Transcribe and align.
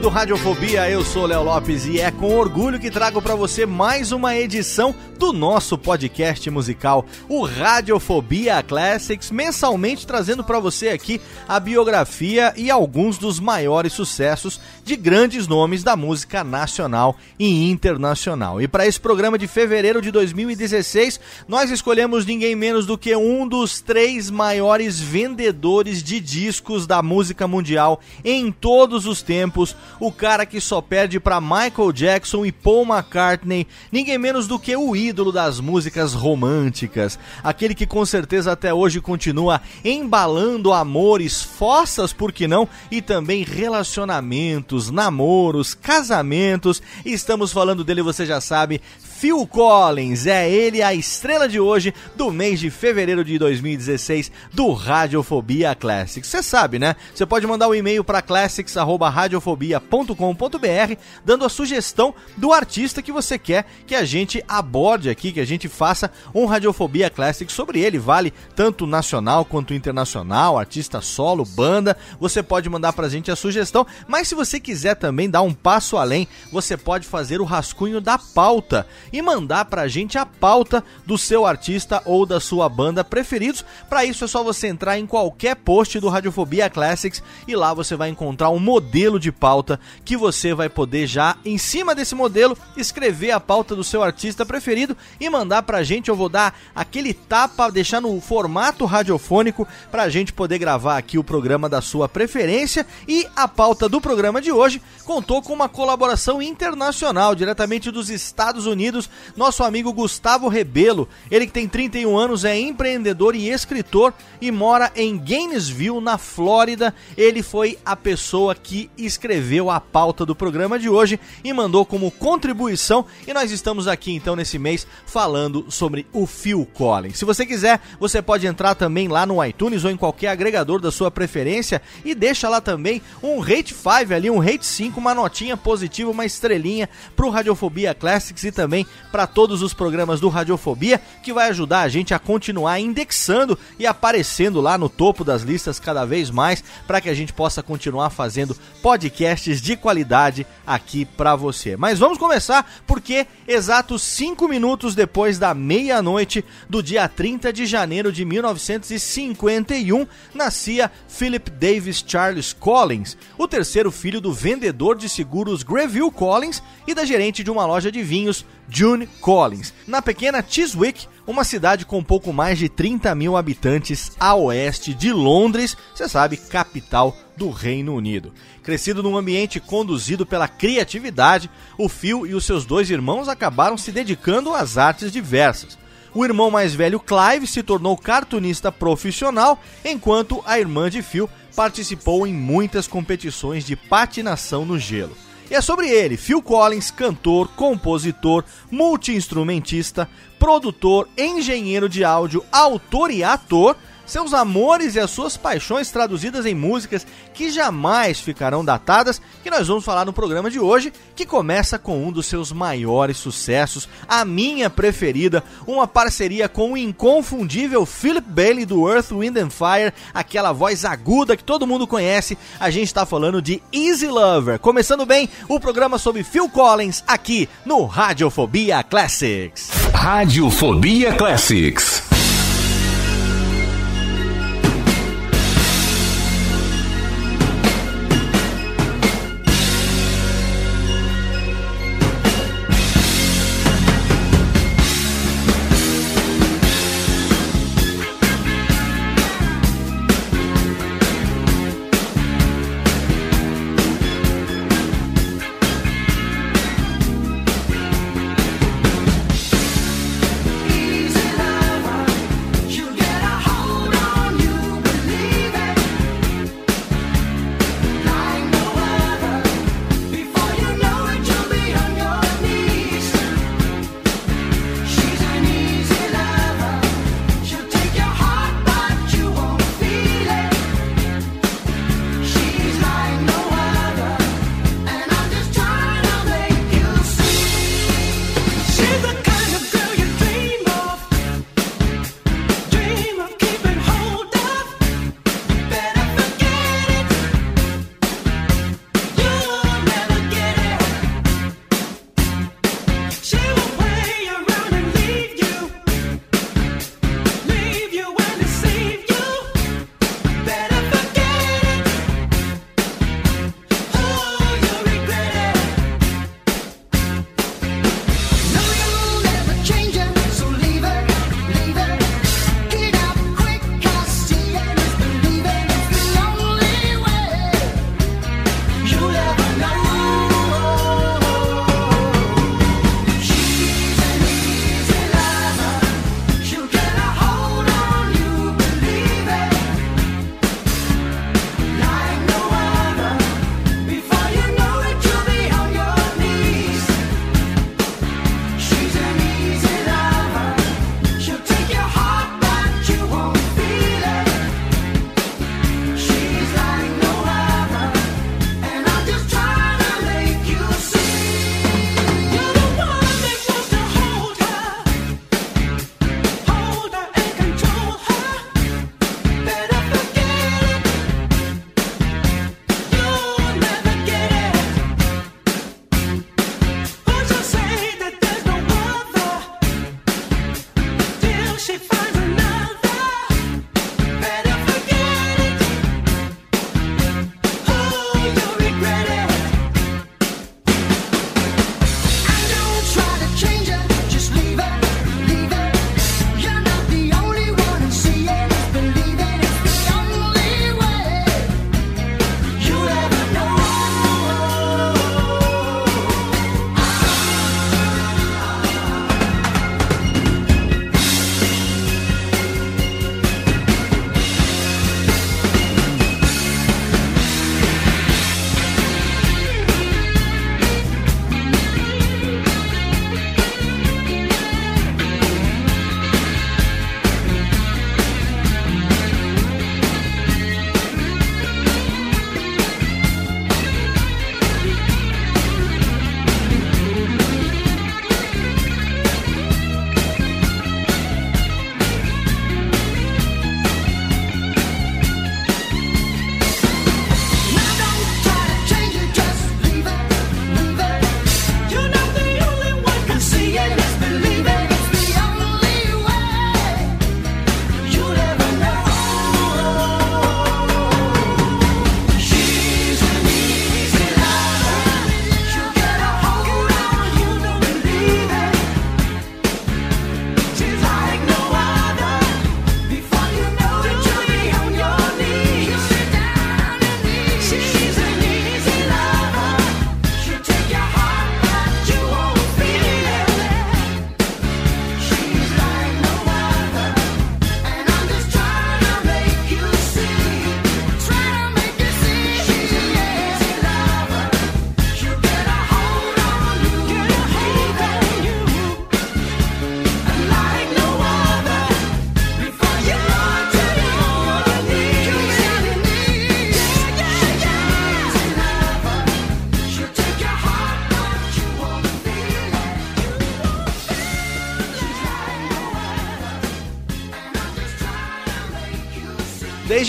Do 0.00 0.08
Radiofobia, 0.08 0.88
eu 0.88 1.04
sou 1.04 1.26
Léo 1.26 1.42
Lopes 1.42 1.84
e 1.84 2.00
é 2.00 2.10
com 2.10 2.34
orgulho 2.34 2.80
que 2.80 2.90
trago 2.90 3.20
para 3.20 3.34
você 3.34 3.66
mais 3.66 4.12
uma 4.12 4.34
edição 4.34 4.94
do 5.18 5.34
nosso 5.34 5.76
podcast 5.76 6.48
musical, 6.48 7.04
o 7.28 7.44
Radiofobia 7.44 8.62
Classics, 8.62 9.30
mensalmente 9.30 10.06
trazendo 10.06 10.42
para 10.42 10.58
você 10.58 10.88
aqui 10.88 11.20
a 11.46 11.60
biografia 11.60 12.54
e 12.56 12.70
alguns 12.70 13.18
dos 13.18 13.38
maiores 13.38 13.92
sucessos 13.92 14.58
de 14.82 14.96
grandes 14.96 15.46
nomes 15.46 15.84
da 15.84 15.94
música 15.94 16.42
nacional 16.42 17.18
e 17.38 17.70
internacional. 17.70 18.62
E 18.62 18.66
para 18.66 18.86
esse 18.86 18.98
programa 18.98 19.36
de 19.36 19.46
fevereiro 19.46 20.00
de 20.00 20.10
2016, 20.10 21.20
nós 21.46 21.70
escolhemos 21.70 22.24
ninguém 22.24 22.56
menos 22.56 22.86
do 22.86 22.96
que 22.96 23.14
um 23.14 23.46
dos 23.46 23.82
três 23.82 24.30
maiores 24.30 24.98
vendedores 24.98 26.02
de 26.02 26.18
discos 26.18 26.86
da 26.86 27.02
música 27.02 27.46
mundial 27.46 28.00
em 28.24 28.50
todos 28.50 29.04
os 29.04 29.20
tempos, 29.20 29.76
o 29.98 30.12
cara 30.12 30.46
que 30.46 30.60
só 30.60 30.80
perde 30.80 31.18
para 31.18 31.40
Michael 31.40 31.92
Jackson 31.92 32.44
e 32.44 32.52
Paul 32.52 32.86
McCartney, 32.86 33.66
ninguém 33.90 34.18
menos 34.18 34.46
do 34.46 34.58
que 34.58 34.76
o 34.76 34.94
ídolo 34.94 35.32
das 35.32 35.60
músicas 35.60 36.12
românticas, 36.12 37.18
aquele 37.42 37.74
que 37.74 37.86
com 37.86 38.04
certeza 38.04 38.52
até 38.52 38.72
hoje 38.72 39.00
continua 39.00 39.60
embalando 39.84 40.72
amores, 40.72 41.42
fossas, 41.42 42.12
por 42.12 42.32
que 42.32 42.46
não, 42.46 42.68
e 42.90 43.00
também 43.02 43.42
relacionamentos, 43.42 44.90
namoros, 44.90 45.74
casamentos. 45.74 46.82
Estamos 47.04 47.52
falando 47.52 47.84
dele, 47.84 48.02
você 48.02 48.26
já 48.26 48.40
sabe, 48.40 48.80
Phil 49.20 49.46
Collins. 49.46 50.26
É 50.26 50.50
ele 50.50 50.82
a 50.82 50.92
estrela 50.94 51.46
de 51.46 51.60
hoje 51.60 51.92
do 52.16 52.32
mês 52.32 52.58
de 52.58 52.70
fevereiro 52.70 53.22
de 53.22 53.38
2016 53.38 54.32
do 54.50 54.72
Radiofobia 54.72 55.74
Classics. 55.74 56.30
Você 56.30 56.42
sabe, 56.42 56.78
né? 56.78 56.96
Você 57.14 57.26
pode 57.26 57.46
mandar 57.46 57.68
um 57.68 57.74
e-mail 57.74 58.02
para 58.02 58.22
classics@radiofobia.com.br 58.22 60.96
dando 61.22 61.44
a 61.44 61.50
sugestão 61.50 62.14
do 62.34 62.50
artista 62.50 63.02
que 63.02 63.12
você 63.12 63.38
quer 63.38 63.66
que 63.86 63.94
a 63.94 64.06
gente 64.06 64.42
aborde 64.48 65.10
aqui, 65.10 65.32
que 65.32 65.40
a 65.40 65.44
gente 65.44 65.68
faça 65.68 66.10
um 66.34 66.46
Radiofobia 66.46 67.10
Classics 67.10 67.54
sobre 67.54 67.78
ele. 67.78 67.98
Vale 67.98 68.32
tanto 68.56 68.86
nacional 68.86 69.44
quanto 69.44 69.74
internacional, 69.74 70.58
artista 70.58 71.02
solo, 71.02 71.44
banda. 71.44 71.94
Você 72.18 72.42
pode 72.42 72.70
mandar 72.70 72.94
pra 72.94 73.10
gente 73.10 73.30
a 73.30 73.36
sugestão, 73.36 73.86
mas 74.08 74.28
se 74.28 74.34
você 74.34 74.58
quiser 74.58 74.94
também 74.94 75.28
dar 75.28 75.42
um 75.42 75.52
passo 75.52 75.98
além, 75.98 76.26
você 76.50 76.74
pode 76.74 77.06
fazer 77.06 77.38
o 77.38 77.44
rascunho 77.44 78.00
da 78.00 78.16
pauta 78.16 78.86
e 79.12 79.22
mandar 79.22 79.64
pra 79.66 79.88
gente 79.88 80.18
a 80.18 80.26
pauta 80.26 80.84
do 81.06 81.18
seu 81.18 81.46
artista 81.46 82.02
ou 82.04 82.24
da 82.24 82.40
sua 82.40 82.68
banda 82.68 83.04
preferidos. 83.04 83.64
Para 83.88 84.04
isso 84.04 84.24
é 84.24 84.28
só 84.28 84.42
você 84.42 84.68
entrar 84.68 84.98
em 84.98 85.06
qualquer 85.06 85.56
post 85.56 85.98
do 86.00 86.08
Radiofobia 86.08 86.70
Classics 86.70 87.22
e 87.46 87.56
lá 87.56 87.74
você 87.74 87.96
vai 87.96 88.08
encontrar 88.08 88.50
um 88.50 88.58
modelo 88.58 89.18
de 89.18 89.32
pauta 89.32 89.80
que 90.04 90.16
você 90.16 90.54
vai 90.54 90.68
poder 90.68 91.06
já 91.06 91.36
em 91.44 91.58
cima 91.58 91.94
desse 91.94 92.14
modelo 92.14 92.56
escrever 92.76 93.30
a 93.30 93.40
pauta 93.40 93.74
do 93.74 93.84
seu 93.84 94.02
artista 94.02 94.46
preferido 94.46 94.96
e 95.20 95.28
mandar 95.28 95.62
pra 95.62 95.82
gente. 95.82 96.08
Eu 96.08 96.16
vou 96.16 96.28
dar 96.28 96.58
aquele 96.74 97.12
tapa, 97.12 97.70
deixar 97.70 98.00
no 98.00 98.20
formato 98.20 98.84
radiofônico 98.84 99.66
pra 99.90 100.08
gente 100.08 100.32
poder 100.32 100.58
gravar 100.58 100.96
aqui 100.96 101.18
o 101.18 101.24
programa 101.24 101.68
da 101.68 101.80
sua 101.80 102.08
preferência 102.08 102.86
e 103.06 103.26
a 103.36 103.46
pauta 103.46 103.88
do 103.88 104.00
programa 104.00 104.40
de 104.40 104.52
hoje 104.52 104.82
contou 105.04 105.42
com 105.42 105.52
uma 105.52 105.68
colaboração 105.68 106.40
internacional 106.40 107.34
diretamente 107.34 107.90
dos 107.90 108.10
Estados 108.10 108.66
Unidos 108.66 108.99
nosso 109.36 109.62
amigo 109.62 109.92
Gustavo 109.92 110.48
Rebelo. 110.48 111.08
Ele 111.30 111.46
que 111.46 111.52
tem 111.52 111.68
31 111.68 112.16
anos, 112.18 112.44
é 112.44 112.58
empreendedor 112.58 113.34
e 113.34 113.48
escritor 113.48 114.12
e 114.40 114.50
mora 114.50 114.90
em 114.96 115.16
Gainesville, 115.16 116.00
na 116.00 116.18
Flórida. 116.18 116.94
Ele 117.16 117.42
foi 117.42 117.78
a 117.84 117.94
pessoa 117.94 118.54
que 118.54 118.90
escreveu 118.98 119.70
a 119.70 119.80
pauta 119.80 120.26
do 120.26 120.34
programa 120.34 120.78
de 120.78 120.88
hoje 120.88 121.20
e 121.44 121.52
mandou 121.52 121.84
como 121.84 122.10
contribuição. 122.10 123.04
E 123.26 123.32
nós 123.32 123.50
estamos 123.50 123.86
aqui 123.86 124.12
então 124.12 124.34
nesse 124.34 124.58
mês 124.58 124.86
falando 125.06 125.66
sobre 125.68 126.06
o 126.12 126.26
Phil 126.26 126.66
Collins. 126.74 127.18
Se 127.18 127.24
você 127.24 127.44
quiser, 127.46 127.80
você 127.98 128.20
pode 128.22 128.46
entrar 128.46 128.74
também 128.74 129.08
lá 129.08 129.26
no 129.26 129.44
iTunes 129.44 129.84
ou 129.84 129.90
em 129.90 129.96
qualquer 129.96 130.28
agregador 130.28 130.80
da 130.80 130.90
sua 130.90 131.10
preferência 131.10 131.82
e 132.04 132.14
deixa 132.14 132.48
lá 132.48 132.60
também 132.60 133.02
um 133.22 133.38
rate 133.40 133.74
5 133.74 134.14
ali, 134.14 134.30
um 134.30 134.38
rate 134.38 134.66
5, 134.66 134.98
uma 134.98 135.14
notinha 135.14 135.56
positiva, 135.56 136.10
uma 136.10 136.24
estrelinha 136.24 136.88
pro 137.14 137.30
Radiofobia 137.30 137.94
Classics 137.94 138.44
e 138.44 138.52
também 138.52 138.86
para 139.10 139.26
todos 139.26 139.62
os 139.62 139.74
programas 139.74 140.20
do 140.20 140.28
Radiofobia, 140.28 141.00
que 141.22 141.32
vai 141.32 141.48
ajudar 141.48 141.80
a 141.80 141.88
gente 141.88 142.14
a 142.14 142.18
continuar 142.18 142.78
indexando 142.80 143.58
e 143.78 143.86
aparecendo 143.86 144.60
lá 144.60 144.78
no 144.78 144.88
topo 144.88 145.24
das 145.24 145.42
listas 145.42 145.80
cada 145.80 146.04
vez 146.04 146.30
mais, 146.30 146.62
para 146.86 147.00
que 147.00 147.08
a 147.08 147.14
gente 147.14 147.32
possa 147.32 147.62
continuar 147.62 148.10
fazendo 148.10 148.56
podcasts 148.82 149.60
de 149.60 149.76
qualidade 149.76 150.46
aqui 150.66 151.04
para 151.04 151.34
você. 151.34 151.76
Mas 151.76 151.98
vamos 151.98 152.18
começar 152.18 152.70
porque 152.86 153.26
exatos 153.46 154.02
5 154.02 154.48
minutos 154.48 154.94
depois 154.94 155.38
da 155.38 155.54
meia-noite 155.54 156.44
do 156.68 156.82
dia 156.82 157.08
30 157.08 157.52
de 157.52 157.66
janeiro 157.66 158.12
de 158.12 158.24
1951, 158.24 160.06
nascia 160.34 160.90
Philip 161.08 161.50
Davis 161.50 162.04
Charles 162.06 162.52
Collins, 162.52 163.16
o 163.36 163.48
terceiro 163.48 163.90
filho 163.90 164.20
do 164.20 164.32
vendedor 164.32 164.96
de 164.96 165.08
seguros 165.08 165.62
Greville 165.62 166.10
Collins 166.10 166.62
e 166.86 166.94
da 166.94 167.04
gerente 167.04 167.42
de 167.42 167.50
uma 167.50 167.66
loja 167.66 167.90
de 167.90 168.02
vinhos 168.02 168.44
June 168.70 169.08
Collins, 169.20 169.74
na 169.86 170.00
pequena 170.00 170.44
Chiswick, 170.46 171.06
uma 171.26 171.44
cidade 171.44 171.84
com 171.84 172.02
pouco 172.02 172.32
mais 172.32 172.58
de 172.58 172.68
30 172.68 173.14
mil 173.14 173.36
habitantes 173.36 174.12
a 174.18 174.34
oeste 174.34 174.94
de 174.94 175.12
Londres, 175.12 175.76
você 175.94 176.08
sabe, 176.08 176.36
capital 176.36 177.16
do 177.36 177.50
Reino 177.50 177.94
Unido. 177.94 178.32
Crescido 178.62 179.02
num 179.02 179.16
ambiente 179.16 179.58
conduzido 179.58 180.24
pela 180.24 180.46
criatividade, 180.46 181.50
o 181.76 181.88
Phil 181.88 182.26
e 182.26 182.34
os 182.34 182.44
seus 182.44 182.64
dois 182.64 182.90
irmãos 182.90 183.28
acabaram 183.28 183.76
se 183.76 183.90
dedicando 183.90 184.54
às 184.54 184.78
artes 184.78 185.10
diversas. 185.10 185.76
O 186.14 186.24
irmão 186.24 186.50
mais 186.50 186.74
velho, 186.74 187.00
Clive, 187.00 187.46
se 187.46 187.62
tornou 187.62 187.96
cartunista 187.96 188.70
profissional, 188.70 189.60
enquanto 189.84 190.42
a 190.44 190.58
irmã 190.58 190.90
de 190.90 191.02
Phil 191.02 191.28
participou 191.54 192.26
em 192.26 192.32
muitas 192.32 192.86
competições 192.86 193.64
de 193.64 193.76
patinação 193.76 194.64
no 194.64 194.78
gelo. 194.78 195.16
E 195.50 195.54
é 195.56 195.60
sobre 195.60 195.88
ele, 195.88 196.16
Phil 196.16 196.40
Collins, 196.40 196.92
cantor, 196.92 197.48
compositor, 197.56 198.44
multiinstrumentista, 198.70 200.08
produtor, 200.38 201.08
engenheiro 201.18 201.88
de 201.88 202.04
áudio, 202.04 202.44
autor 202.52 203.10
e 203.10 203.24
ator, 203.24 203.76
seus 204.10 204.34
amores 204.34 204.94
e 204.94 205.00
as 205.00 205.10
suas 205.10 205.36
paixões 205.36 205.90
traduzidas 205.90 206.44
em 206.46 206.54
músicas 206.54 207.06
que 207.32 207.50
jamais 207.50 208.20
ficarão 208.20 208.64
datadas, 208.64 209.20
que 209.42 209.50
nós 209.50 209.68
vamos 209.68 209.84
falar 209.84 210.04
no 210.04 210.12
programa 210.12 210.50
de 210.50 210.58
hoje, 210.58 210.92
que 211.14 211.24
começa 211.24 211.78
com 211.78 212.04
um 212.04 212.12
dos 212.12 212.26
seus 212.26 212.52
maiores 212.52 213.16
sucessos, 213.16 213.88
a 214.08 214.24
minha 214.24 214.68
preferida, 214.68 215.42
uma 215.66 215.86
parceria 215.86 216.48
com 216.48 216.72
o 216.72 216.76
inconfundível 216.76 217.86
Philip 217.86 218.28
Bailey 218.28 218.66
do 218.66 218.90
Earth, 218.90 219.12
Wind 219.12 219.36
and 219.36 219.50
Fire, 219.50 219.92
aquela 220.12 220.52
voz 220.52 220.84
aguda 220.84 221.36
que 221.36 221.44
todo 221.44 221.66
mundo 221.66 221.86
conhece. 221.86 222.36
A 222.58 222.70
gente 222.70 222.86
está 222.86 223.06
falando 223.06 223.40
de 223.40 223.62
Easy 223.72 224.08
Lover. 224.08 224.58
Começando 224.58 225.06
bem 225.06 225.28
o 225.48 225.60
programa 225.60 225.98
sobre 225.98 226.22
Phil 226.22 226.48
Collins 226.48 227.02
aqui 227.06 227.48
no 227.64 227.84
Radiofobia 227.84 228.82
Classics. 228.82 229.70
Radiofobia 229.94 231.14
Classics. 231.14 232.19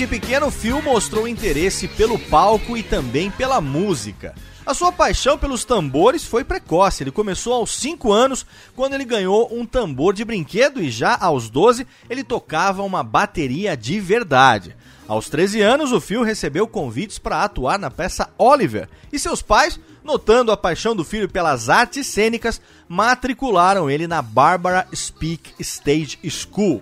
Desde 0.01 0.19
pequeno, 0.19 0.49
Phil 0.49 0.81
mostrou 0.81 1.27
interesse 1.27 1.87
pelo 1.87 2.17
palco 2.17 2.75
e 2.75 2.81
também 2.81 3.29
pela 3.29 3.61
música. 3.61 4.33
A 4.65 4.73
sua 4.73 4.91
paixão 4.91 5.37
pelos 5.37 5.63
tambores 5.63 6.25
foi 6.25 6.43
precoce. 6.43 7.03
Ele 7.03 7.11
começou 7.11 7.53
aos 7.53 7.75
5 7.75 8.11
anos, 8.11 8.43
quando 8.75 8.95
ele 8.95 9.05
ganhou 9.05 9.47
um 9.55 9.63
tambor 9.63 10.15
de 10.15 10.25
brinquedo, 10.25 10.81
e 10.81 10.89
já 10.89 11.15
aos 11.21 11.51
12 11.51 11.85
ele 12.09 12.23
tocava 12.23 12.81
uma 12.81 13.03
bateria 13.03 13.77
de 13.77 13.99
verdade. 13.99 14.75
Aos 15.07 15.29
13 15.29 15.61
anos, 15.61 15.91
o 15.91 16.01
Phil 16.01 16.23
recebeu 16.23 16.65
convites 16.65 17.19
para 17.19 17.43
atuar 17.43 17.77
na 17.77 17.91
peça 17.91 18.27
Oliver, 18.39 18.89
e 19.13 19.19
seus 19.19 19.43
pais, 19.43 19.79
notando 20.03 20.51
a 20.51 20.57
paixão 20.57 20.95
do 20.95 21.03
filho 21.03 21.29
pelas 21.29 21.69
artes 21.69 22.07
cênicas, 22.07 22.59
matricularam 22.89 23.87
ele 23.87 24.07
na 24.07 24.23
Barbara 24.23 24.87
Speak 24.95 25.53
Stage 25.59 26.17
School. 26.27 26.81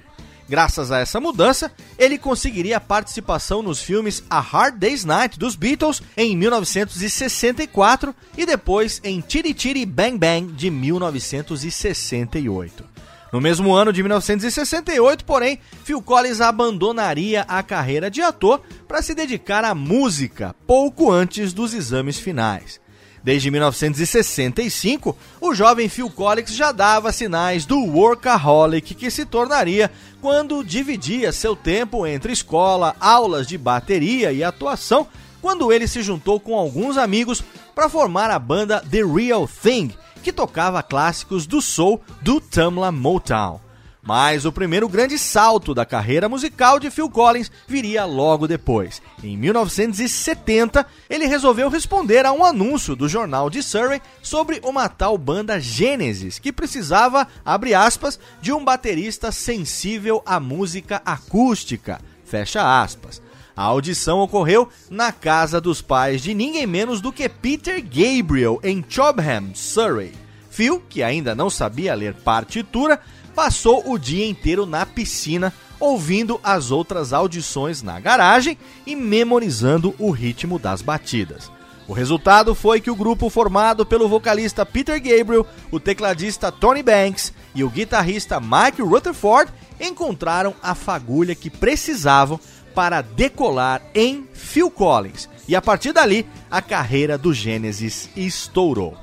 Graças 0.50 0.91
a 0.91 0.98
essa 0.98 1.20
mudança, 1.20 1.72
ele 1.96 2.18
conseguiria 2.18 2.79
participação 2.79 3.62
nos 3.62 3.84
filmes 3.84 4.24
A 4.27 4.39
Hard 4.39 4.79
Day's 4.79 5.06
Night 5.06 5.38
dos 5.38 5.56
Beatles 5.56 6.01
em 6.18 6.36
1964 6.36 8.15
e 8.36 8.48
depois 8.48 9.00
em 9.03 9.24
Chitty 9.25 9.56
Chitty 9.56 9.86
Bang 9.86 10.18
Bang 10.18 10.51
de 10.51 10.72
1968. 10.72 12.84
No 13.32 13.39
mesmo 13.39 13.75
ano 13.75 13.94
de 13.94 14.01
1968, 14.01 15.24
porém, 15.24 15.60
Phil 15.84 16.01
Collins 16.01 16.41
abandonaria 16.41 17.46
a 17.48 17.62
carreira 17.62 18.10
de 18.10 18.24
ator 18.24 18.60
para 18.88 19.03
se 19.03 19.13
dedicar 19.13 19.63
à 19.63 19.75
música 19.75 20.56
pouco 20.65 21.12
antes 21.12 21.53
dos 21.53 21.75
exames 21.75 22.18
finais. 22.18 22.82
Desde 23.29 23.51
1965, 23.51 25.15
o 25.39 25.53
jovem 25.53 25.88
Phil 25.88 26.09
Collins 26.09 26.51
já 26.51 26.71
dava 26.71 27.12
sinais 27.12 27.63
do 27.63 27.77
workaholic 27.77 28.95
que 28.95 29.12
se 29.12 29.24
tornaria 29.24 29.91
quando 30.19 30.63
dividia 30.63 31.31
seu 31.31 31.55
tempo 31.55 32.07
entre 32.07 32.33
escola, 32.33 32.95
aulas 33.00 33.45
de 33.45 33.55
bateria 33.55 34.31
e 34.31 34.43
atuação, 34.43 35.05
quando 35.43 35.71
ele 35.71 35.88
se 35.88 36.01
juntou 36.01 36.39
com 36.39 36.57
alguns 36.57 36.98
amigos 36.98 37.43
para 37.75 37.88
formar 37.88 38.31
a 38.31 38.39
banda 38.39 38.83
The 38.89 39.03
Real 39.03 39.48
Thing, 39.48 39.91
que 40.24 40.33
tocava 40.33 40.81
clássicos 40.81 41.45
do 41.45 41.62
soul 41.62 42.01
do 42.24 42.41
Tamla 42.41 42.91
Motown. 42.91 43.68
Mas 44.01 44.46
o 44.46 44.51
primeiro 44.51 44.88
grande 44.88 45.20
salto 45.20 45.74
da 45.74 45.86
carreira 45.86 46.29
musical 46.29 46.79
de 46.79 46.89
Phil 46.89 47.10
Collins 47.10 47.51
viria 47.68 48.06
logo 48.06 48.48
depois. 48.48 49.01
Em 49.22 49.36
1970, 49.36 50.86
ele 51.10 51.25
resolveu 51.25 51.70
responder 51.70 52.25
a 52.25 52.32
um 52.32 52.46
anúncio 52.46 52.96
do 52.96 53.10
jornal 53.10 53.50
de 53.50 53.62
Surrey 53.62 54.01
sobre 54.22 54.62
uma 54.63 54.88
tal 54.88 55.18
banda 55.18 55.60
Genesis, 55.60 56.39
que 56.39 56.53
precisava, 56.53 57.27
abre 57.44 57.74
aspas, 57.74 58.18
de 58.41 58.53
um 58.53 58.63
baterista 58.63 59.32
sensível 59.32 60.24
à 60.25 60.39
música 60.39 61.01
acústica, 61.06 62.00
fecha 62.24 62.82
aspas. 62.82 63.22
A 63.60 63.63
audição 63.63 64.20
ocorreu 64.20 64.70
na 64.89 65.12
casa 65.12 65.60
dos 65.60 65.82
pais 65.82 66.22
de 66.22 66.34
ninguém 66.34 66.65
menos 66.65 67.01
do 67.01 67.12
que 67.12 67.27
Peter 67.27 67.84
Gabriel, 67.84 68.62
em 68.63 68.84
Chobham, 68.88 69.53
Surrey. 69.53 70.13
Phil, 70.50 70.82
que 70.88 71.03
ainda 71.03 71.36
não 71.36 71.50
sabia 71.50 71.94
ler 71.94 72.13
partitura, 72.13 73.01
passou 73.39 73.89
o 73.89 73.98
dia 73.98 74.27
inteiro 74.27 74.65
na 74.65 74.86
piscina, 74.86 75.53
ouvindo 75.79 76.41
as 76.43 76.72
outras 76.72 77.13
audições 77.13 77.81
na 77.81 77.98
garagem 77.98 78.58
e 78.86 78.98
memorizando 78.98 79.96
o 79.98 80.12
ritmo 80.12 80.60
das 80.60 80.81
batidas. 80.81 81.50
O 81.88 81.93
resultado 81.93 82.53
foi 82.53 82.81
que 82.81 82.91
o 82.91 82.96
grupo 82.98 83.29
formado 83.29 83.86
pelo 83.86 84.10
vocalista 84.10 84.65
Peter 84.65 85.01
Gabriel, 85.01 85.48
o 85.72 85.79
tecladista 85.79 86.51
Tony 86.51 86.84
Banks 86.84 87.31
e 87.55 87.63
o 87.63 87.69
guitarrista 87.69 88.41
Mike 88.41 88.81
Rutherford 88.81 89.53
encontraram 89.79 90.53
a 90.62 90.75
fagulha 90.75 91.34
que 91.34 91.50
precisavam 91.50 92.38
para 92.75 93.01
decolar 93.01 93.81
em 93.96 94.27
Phil 94.34 94.69
Collins. 94.69 95.29
E 95.48 95.55
a 95.55 95.62
partir 95.62 95.93
dali, 95.93 96.27
a 96.51 96.62
carreira 96.62 97.17
do 97.17 97.34
Genesis 97.34 98.10
estourou. 98.17 98.98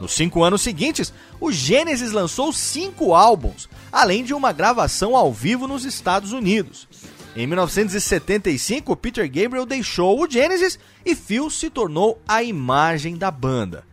Nos 0.00 0.12
cinco 0.12 0.44
anos 0.44 0.62
seguintes, 0.62 1.12
o 1.40 1.50
Genesis 1.50 2.12
lançou 2.12 2.52
cinco 2.52 3.14
álbuns, 3.14 3.68
além 3.90 4.22
de 4.22 4.32
uma 4.32 4.52
gravação 4.52 5.16
ao 5.16 5.32
vivo 5.32 5.66
nos 5.66 5.84
Estados 5.84 6.32
Unidos. 6.32 6.86
Em 7.34 7.46
1975, 7.46 8.96
Peter 8.96 9.28
Gabriel 9.30 9.66
deixou 9.66 10.20
o 10.20 10.30
Genesis 10.30 10.78
e 11.04 11.14
Phil 11.14 11.50
se 11.50 11.70
tornou 11.70 12.20
a 12.26 12.42
imagem 12.42 13.16
da 13.16 13.30
banda. 13.30 13.84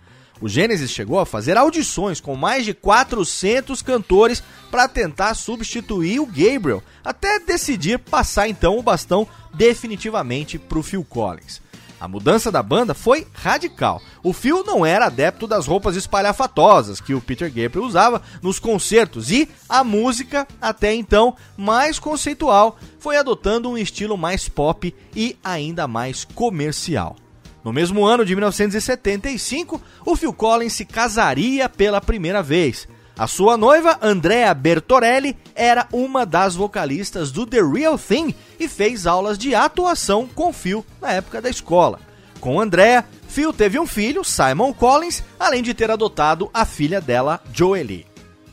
O 0.42 0.50
Genesis 0.50 0.92
chegou 0.92 1.20
a 1.20 1.26
fazer 1.26 1.58
audições 1.58 2.20
com 2.20 2.36
mais 2.36 2.66
de 2.66 2.74
400 2.74 3.82
cantores 3.82 4.44
para 4.70 4.88
tentar 4.88 5.34
substituir 5.34 6.20
o 6.20 6.26
Gabriel, 6.26 6.84
até 7.04 7.40
decidir 7.40 8.00
passar 8.00 8.50
então 8.50 8.78
o 8.78 8.84
bastão 8.84 9.28
definitivamente 9.54 10.60
para 10.60 10.80
o 10.80 10.84
Phil 10.84 11.06
Collins. 11.06 11.62
A 12.06 12.08
mudança 12.08 12.52
da 12.52 12.62
banda 12.62 12.94
foi 12.94 13.26
radical. 13.34 14.00
O 14.22 14.32
Phil 14.32 14.64
não 14.64 14.86
era 14.86 15.08
adepto 15.08 15.48
das 15.48 15.66
roupas 15.66 15.96
espalhafatosas 15.96 17.02
que 17.02 17.16
o 17.16 17.20
Peter 17.20 17.48
Gabriel 17.48 17.84
usava 17.84 18.22
nos 18.44 18.60
concertos 18.60 19.32
e 19.32 19.50
a 19.68 19.84
música, 19.84 20.48
até 20.62 20.94
então 20.94 21.36
mais 21.58 21.98
conceitual, 21.98 22.78
foi 23.00 23.18
adotando 23.18 23.72
um 23.72 23.76
estilo 23.76 24.16
mais 24.16 24.48
pop 24.48 24.94
e 25.16 25.36
ainda 25.44 25.88
mais 25.88 26.24
comercial. 26.24 27.16
No 27.64 27.74
mesmo 27.74 28.06
ano 28.06 28.24
de 28.24 28.36
1975, 28.36 29.82
o 30.06 30.16
Phil 30.16 30.32
Collins 30.32 30.74
se 30.74 30.86
casaria 30.86 31.68
pela 31.68 32.00
primeira 32.00 32.44
vez. 32.44 32.88
A 33.18 33.28
sua 33.28 33.56
noiva, 33.56 33.98
Andrea 34.02 34.54
Bertorelli, 34.54 35.38
era 35.56 35.88
uma 35.94 36.26
das 36.26 36.54
vocalistas 36.54 37.32
do 37.32 37.46
The 37.48 37.62
Real 37.62 37.98
Thing 37.98 38.36
e 38.60 38.68
fez 38.68 39.08
aulas 39.08 39.38
de 39.38 39.56
atuação 39.56 40.28
com 40.28 40.52
Phil 40.52 40.86
na 41.02 41.14
época 41.14 41.42
da 41.42 41.50
escola. 41.50 42.00
Com 42.42 42.60
Andrea, 42.60 43.06
Phil 43.30 43.54
teve 43.54 43.80
um 43.80 43.88
filho, 43.88 44.22
Simon 44.22 44.74
Collins, 44.74 45.24
além 45.40 45.64
de 45.64 45.74
ter 45.74 45.90
adotado 45.90 46.50
a 46.54 46.66
filha 46.66 47.00
dela, 47.00 47.42
Joely. 47.54 48.06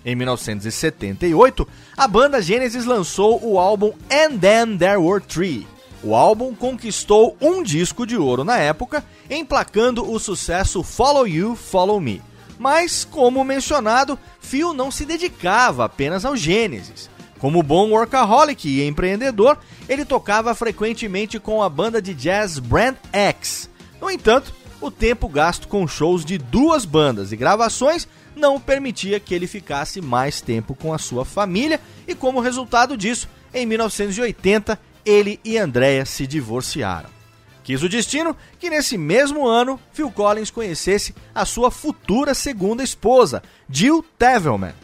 Em 0.05 0.15
1978, 0.15 1.67
a 1.97 2.07
banda 2.07 2.41
Genesis 2.41 2.85
lançou 2.85 3.45
o 3.45 3.59
álbum 3.59 3.93
And 4.09 4.39
Then 4.39 4.79
There 4.79 4.97
Were 4.97 5.25
Three. 5.25 5.67
O 6.05 6.15
álbum 6.15 6.55
conquistou 6.55 7.37
um 7.41 7.65
disco 7.65 8.07
de 8.07 8.17
ouro 8.17 8.45
na 8.45 8.59
época, 8.59 9.05
emplacando 9.29 10.09
o 10.09 10.19
sucesso 10.21 10.85
Follow 10.85 11.27
You, 11.27 11.57
Follow 11.57 12.01
Me. 12.01 12.23
Mas, 12.59 13.05
como 13.05 13.45
mencionado, 13.45 14.19
Phil 14.41 14.73
não 14.73 14.91
se 14.91 15.05
dedicava 15.05 15.85
apenas 15.85 16.25
ao 16.25 16.37
Gênesis. 16.37 17.11
Como 17.39 17.63
bom 17.63 17.91
workaholic 17.91 18.69
e 18.69 18.87
empreendedor, 18.87 19.59
ele 19.89 20.05
tocava 20.05 20.55
frequentemente 20.55 21.41
com 21.41 21.63
a 21.63 21.69
banda 21.69 22.01
de 22.01 22.15
jazz 22.15 22.59
Brand 22.59 22.95
X. 23.13 23.69
No 24.01 24.11
entanto, 24.11 24.55
o 24.81 24.91
tempo 24.91 25.29
gasto 25.29 25.69
com 25.69 25.87
shows 25.87 26.25
de 26.25 26.39
duas 26.39 26.85
bandas 26.85 27.33
e 27.33 27.37
gravações 27.37 28.07
não 28.35 28.61
permitia 28.61 29.21
que 29.21 29.35
ele 29.35 29.47
ficasse 29.47 30.01
mais 30.01 30.41
tempo 30.41 30.75
com 30.75 30.93
a 30.93 30.99
sua 30.99 31.25
família 31.25 31.81
e 32.07 32.15
como 32.15 32.41
resultado 32.41 32.97
disso, 32.97 33.29
em 33.53 33.67
1980, 33.67 34.79
ele 35.05 35.39
e 35.45 35.59
Andrea 35.59 36.05
se 36.05 36.27
divorciaram. 36.27 37.22
Quis 37.63 37.83
o 37.83 37.89
destino 37.89 38.37
que 38.59 38.69
nesse 38.69 38.99
mesmo 38.99 39.47
ano 39.47 39.79
Phil 39.93 40.11
Collins 40.11 40.51
conhecesse 40.51 41.15
a 41.35 41.45
sua 41.45 41.71
futura 41.71 42.35
segunda 42.35 42.83
esposa, 42.83 43.43
Jill 43.71 44.05
Tavelman. 44.19 44.75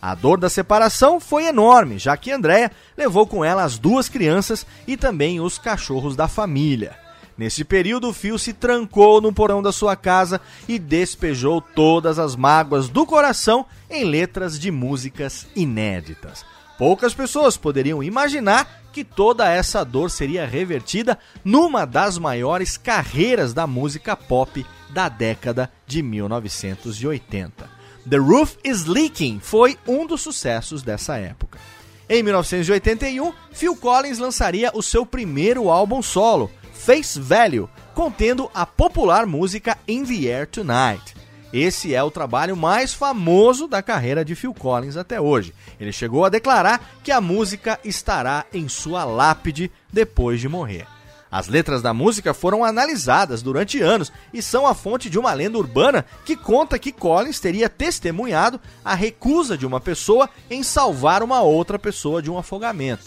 A 0.00 0.14
dor 0.14 0.38
da 0.38 0.48
separação 0.48 1.18
foi 1.18 1.46
enorme, 1.46 1.98
já 1.98 2.16
que 2.16 2.30
Andrea 2.30 2.70
levou 2.96 3.26
com 3.26 3.44
ela 3.44 3.64
as 3.64 3.78
duas 3.78 4.08
crianças 4.08 4.64
e 4.86 4.96
também 4.96 5.40
os 5.40 5.58
cachorros 5.58 6.14
da 6.14 6.28
família. 6.28 6.96
Nesse 7.36 7.64
período, 7.64 8.12
Phil 8.12 8.38
se 8.38 8.52
trancou 8.52 9.20
no 9.20 9.32
porão 9.32 9.62
da 9.62 9.70
sua 9.70 9.94
casa 9.94 10.40
e 10.68 10.78
despejou 10.78 11.60
todas 11.60 12.18
as 12.18 12.34
mágoas 12.34 12.88
do 12.88 13.06
coração 13.06 13.66
em 13.88 14.04
letras 14.04 14.58
de 14.58 14.70
músicas 14.70 15.46
inéditas. 15.54 16.44
Poucas 16.76 17.14
pessoas 17.14 17.56
poderiam 17.56 18.02
imaginar 18.02 18.82
que 18.98 19.04
toda 19.04 19.48
essa 19.48 19.84
dor 19.84 20.10
seria 20.10 20.44
revertida 20.44 21.16
numa 21.44 21.84
das 21.84 22.18
maiores 22.18 22.76
carreiras 22.76 23.54
da 23.54 23.64
música 23.64 24.16
pop 24.16 24.66
da 24.90 25.08
década 25.08 25.70
de 25.86 26.02
1980. 26.02 27.70
The 28.10 28.16
Roof 28.16 28.56
is 28.64 28.86
Leaking 28.86 29.38
foi 29.38 29.78
um 29.86 30.04
dos 30.04 30.20
sucessos 30.20 30.82
dessa 30.82 31.16
época. 31.16 31.60
Em 32.08 32.24
1981, 32.24 33.32
Phil 33.52 33.76
Collins 33.76 34.18
lançaria 34.18 34.72
o 34.74 34.82
seu 34.82 35.06
primeiro 35.06 35.70
álbum 35.70 36.02
solo, 36.02 36.50
Face 36.72 37.20
Value, 37.20 37.70
contendo 37.94 38.50
a 38.52 38.66
popular 38.66 39.26
música 39.26 39.78
In 39.86 40.04
the 40.04 40.26
Air 40.26 40.48
Tonight. 40.48 41.17
Esse 41.52 41.94
é 41.94 42.02
o 42.02 42.10
trabalho 42.10 42.56
mais 42.56 42.92
famoso 42.92 43.66
da 43.66 43.82
carreira 43.82 44.24
de 44.24 44.34
Phil 44.34 44.52
Collins 44.52 44.96
até 44.96 45.20
hoje. 45.20 45.54
Ele 45.80 45.92
chegou 45.92 46.24
a 46.24 46.28
declarar 46.28 46.98
que 47.02 47.10
a 47.10 47.20
música 47.20 47.80
estará 47.82 48.44
em 48.52 48.68
sua 48.68 49.04
lápide 49.04 49.70
depois 49.90 50.40
de 50.40 50.48
morrer. 50.48 50.86
As 51.30 51.46
letras 51.46 51.82
da 51.82 51.92
música 51.92 52.32
foram 52.32 52.64
analisadas 52.64 53.42
durante 53.42 53.80
anos 53.80 54.10
e 54.32 54.40
são 54.42 54.66
a 54.66 54.74
fonte 54.74 55.10
de 55.10 55.18
uma 55.18 55.32
lenda 55.32 55.58
urbana 55.58 56.04
que 56.24 56.36
conta 56.36 56.78
que 56.78 56.92
Collins 56.92 57.40
teria 57.40 57.68
testemunhado 57.68 58.60
a 58.84 58.94
recusa 58.94 59.56
de 59.56 59.66
uma 59.66 59.80
pessoa 59.80 60.28
em 60.50 60.62
salvar 60.62 61.22
uma 61.22 61.42
outra 61.42 61.78
pessoa 61.78 62.22
de 62.22 62.30
um 62.30 62.38
afogamento. 62.38 63.04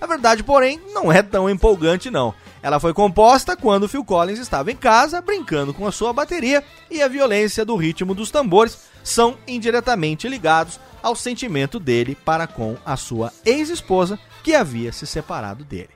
A 0.00 0.06
verdade, 0.06 0.42
porém, 0.42 0.80
não 0.92 1.12
é 1.12 1.22
tão 1.22 1.48
empolgante 1.48 2.10
não. 2.10 2.34
Ela 2.62 2.78
foi 2.78 2.94
composta 2.94 3.56
quando 3.56 3.88
Phil 3.88 4.04
Collins 4.04 4.38
estava 4.38 4.70
em 4.70 4.76
casa 4.76 5.20
brincando 5.20 5.74
com 5.74 5.86
a 5.86 5.92
sua 5.92 6.12
bateria 6.12 6.62
e 6.88 7.02
a 7.02 7.08
violência 7.08 7.64
do 7.64 7.74
ritmo 7.74 8.14
dos 8.14 8.30
tambores 8.30 8.78
são 9.02 9.36
indiretamente 9.48 10.28
ligados 10.28 10.78
ao 11.02 11.16
sentimento 11.16 11.80
dele 11.80 12.16
para 12.24 12.46
com 12.46 12.76
a 12.86 12.96
sua 12.96 13.32
ex-esposa 13.44 14.18
que 14.44 14.54
havia 14.54 14.92
se 14.92 15.06
separado 15.06 15.64
dele. 15.64 15.90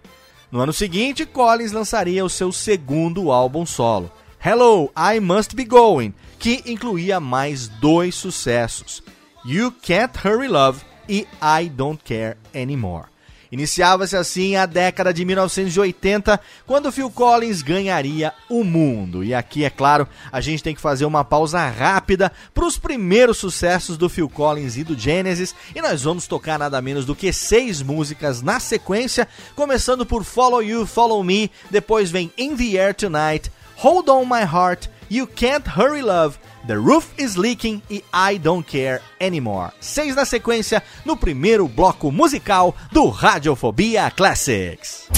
No 0.51 0.61
ano 0.61 0.73
seguinte, 0.73 1.25
Collins 1.25 1.71
lançaria 1.71 2.25
o 2.25 2.31
seu 2.31 2.51
segundo 2.51 3.31
álbum 3.31 3.65
solo, 3.65 4.11
Hello, 4.45 4.91
I 4.97 5.21
Must 5.21 5.55
Be 5.55 5.65
Going, 5.65 6.15
que 6.39 6.63
incluía 6.67 7.21
mais 7.21 7.69
dois 7.69 8.15
sucessos, 8.15 9.03
You 9.45 9.73
Can't 9.83 10.17
Hurry 10.25 10.49
Love 10.49 10.83
e 11.09 11.27
I 11.41 11.69
Don't 11.69 12.03
Care 12.05 12.37
Anymore. 12.55 13.16
Iniciava-se 13.51 14.17
assim 14.17 14.57
a 14.57 14.67
década 14.67 15.13
de 15.13 15.25
1980, 15.25 16.41
quando 16.67 16.91
Phil 16.91 17.11
Collins 17.11 17.63
ganharia 17.63 18.33
o 18.49 18.65
mundo. 18.65 19.23
E 19.23 19.33
aqui, 19.35 19.65
é 19.65 19.71
claro, 19.71 20.09
a 20.33 20.41
gente 20.41 20.63
tem 20.63 20.75
que 20.75 20.81
fazer 20.81 21.05
uma 21.05 21.25
pausa 21.25 21.67
rápida 21.69 22.33
para 22.53 22.67
os 22.67 22.79
primeiros 22.79 23.39
sucessos 23.39 23.97
do 23.97 24.09
Phil 24.09 24.29
Collins 24.29 24.77
e 24.77 24.85
do 24.85 24.99
Genesis, 24.99 25.55
e 25.75 25.81
nós 25.81 26.03
vamos 26.03 26.27
tocar 26.27 26.59
nada 26.59 26.81
menos 26.83 27.05
do 27.05 27.15
que 27.15 27.33
seis 27.33 27.83
músicas 27.83 28.43
na 28.43 28.59
sequência, 28.59 29.29
começando 29.55 30.05
por 30.05 30.25
Follow 30.25 30.63
You, 30.63 30.87
Follow 30.87 31.23
Me, 31.23 31.51
depois 31.71 32.11
vem 32.11 32.33
In 32.37 32.57
the 32.57 32.79
Air 32.79 32.95
Tonight, 32.95 33.51
Hold 33.77 34.09
On 34.09 34.25
My 34.25 34.43
Heart, 34.43 34.89
You 35.09 35.27
Can't 35.27 35.65
Hurry 35.67 36.03
Love, 36.03 36.39
The 36.67 36.79
Roof 36.79 37.15
is 37.17 37.37
Leaking 37.37 37.81
e 37.89 38.03
I 38.13 38.39
Don't 38.39 38.67
Care 38.67 39.01
Anymore. 39.21 39.73
Seis 39.81 40.17
na 40.17 40.25
sequência 40.25 40.83
no 41.05 41.17
primeiro 41.17 41.69
bloco 41.69 42.11
musical 42.11 42.75
do 42.91 43.09
Radiofobia 43.09 44.11
Classics. 44.11 45.09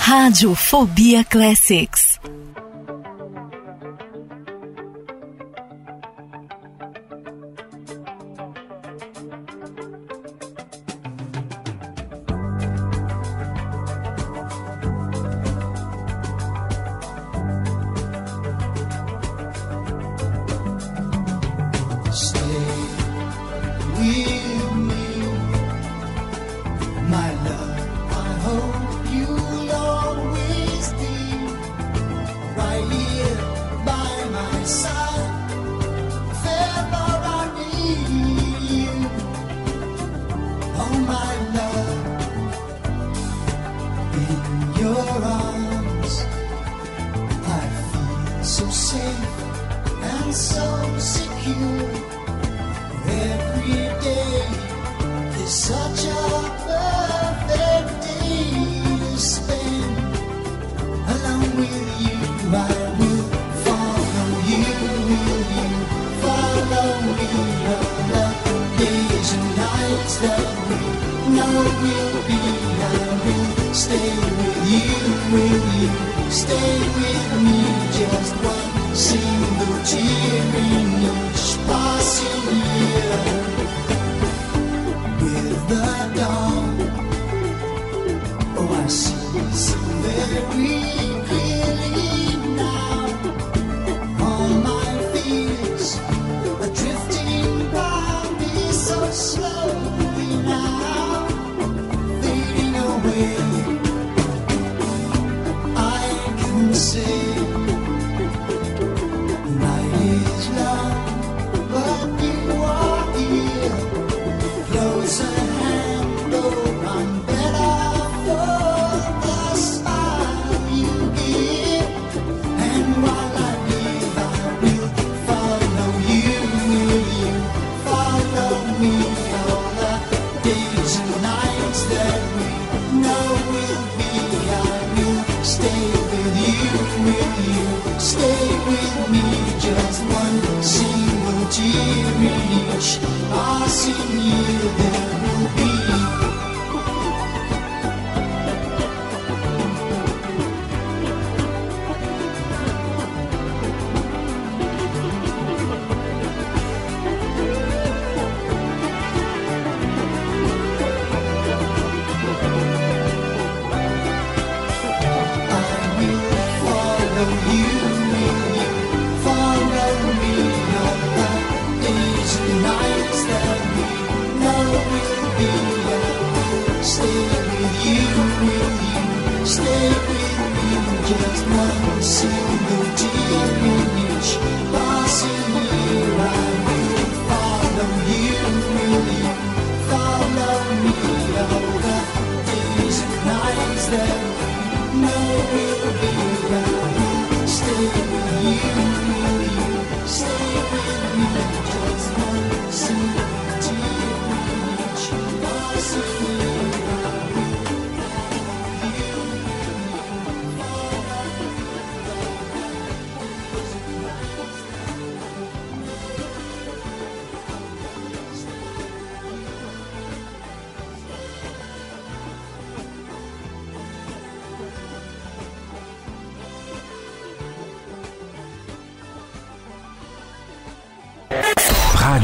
Radiofobia 0.00 1.24
Classics. 1.24 2.18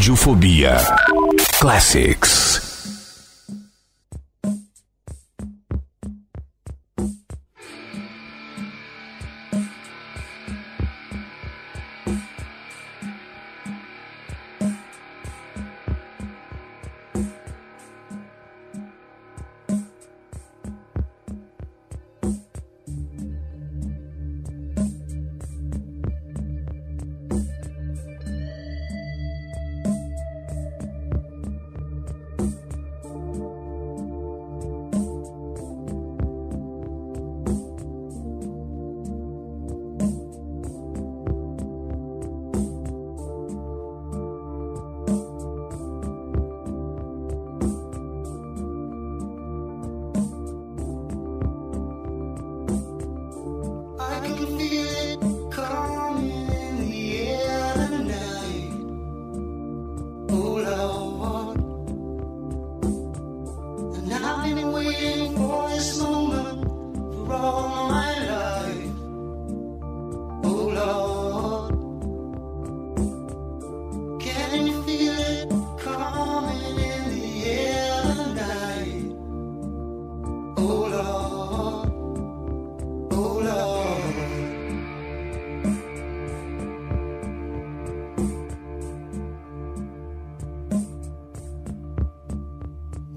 Radiofobia 0.07 0.79
Classics. 1.59 2.66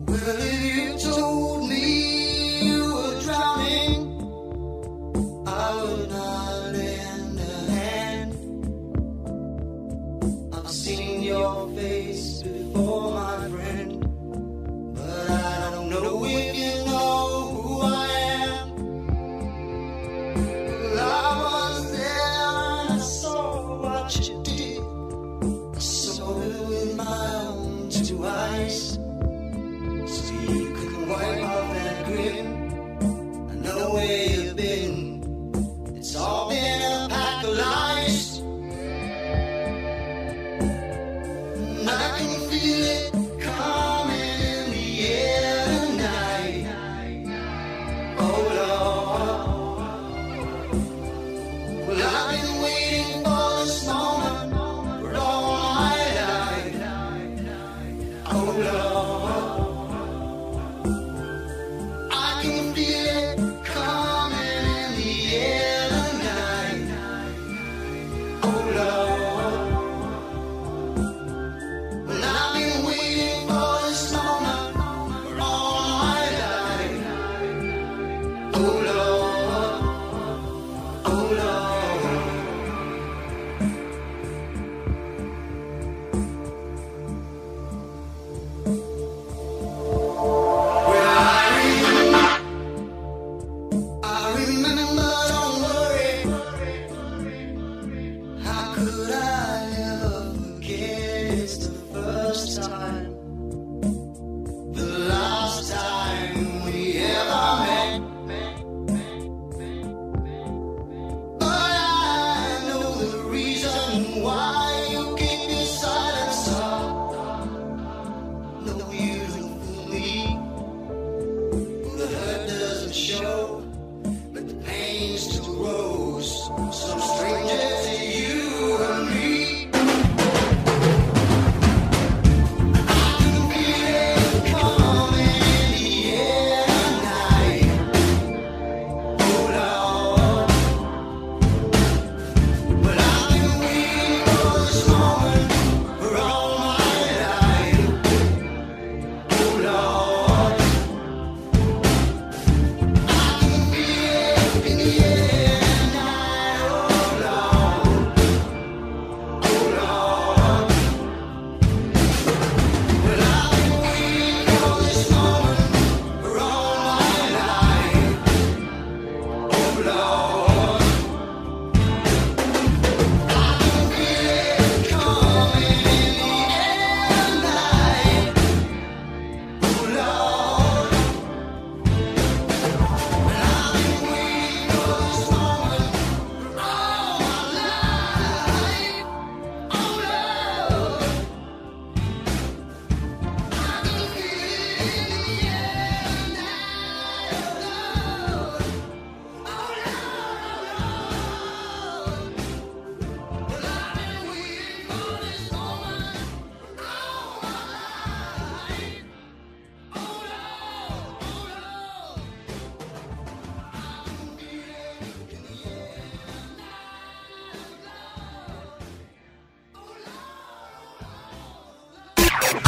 Will 0.10 0.18
it 0.18 0.90
enjoy? 0.90 1.29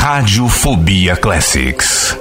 Radiofobia 0.02 1.16
Classics. 1.16 2.21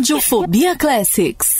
Radiofobia 0.00 0.74
Classics. 0.78 1.59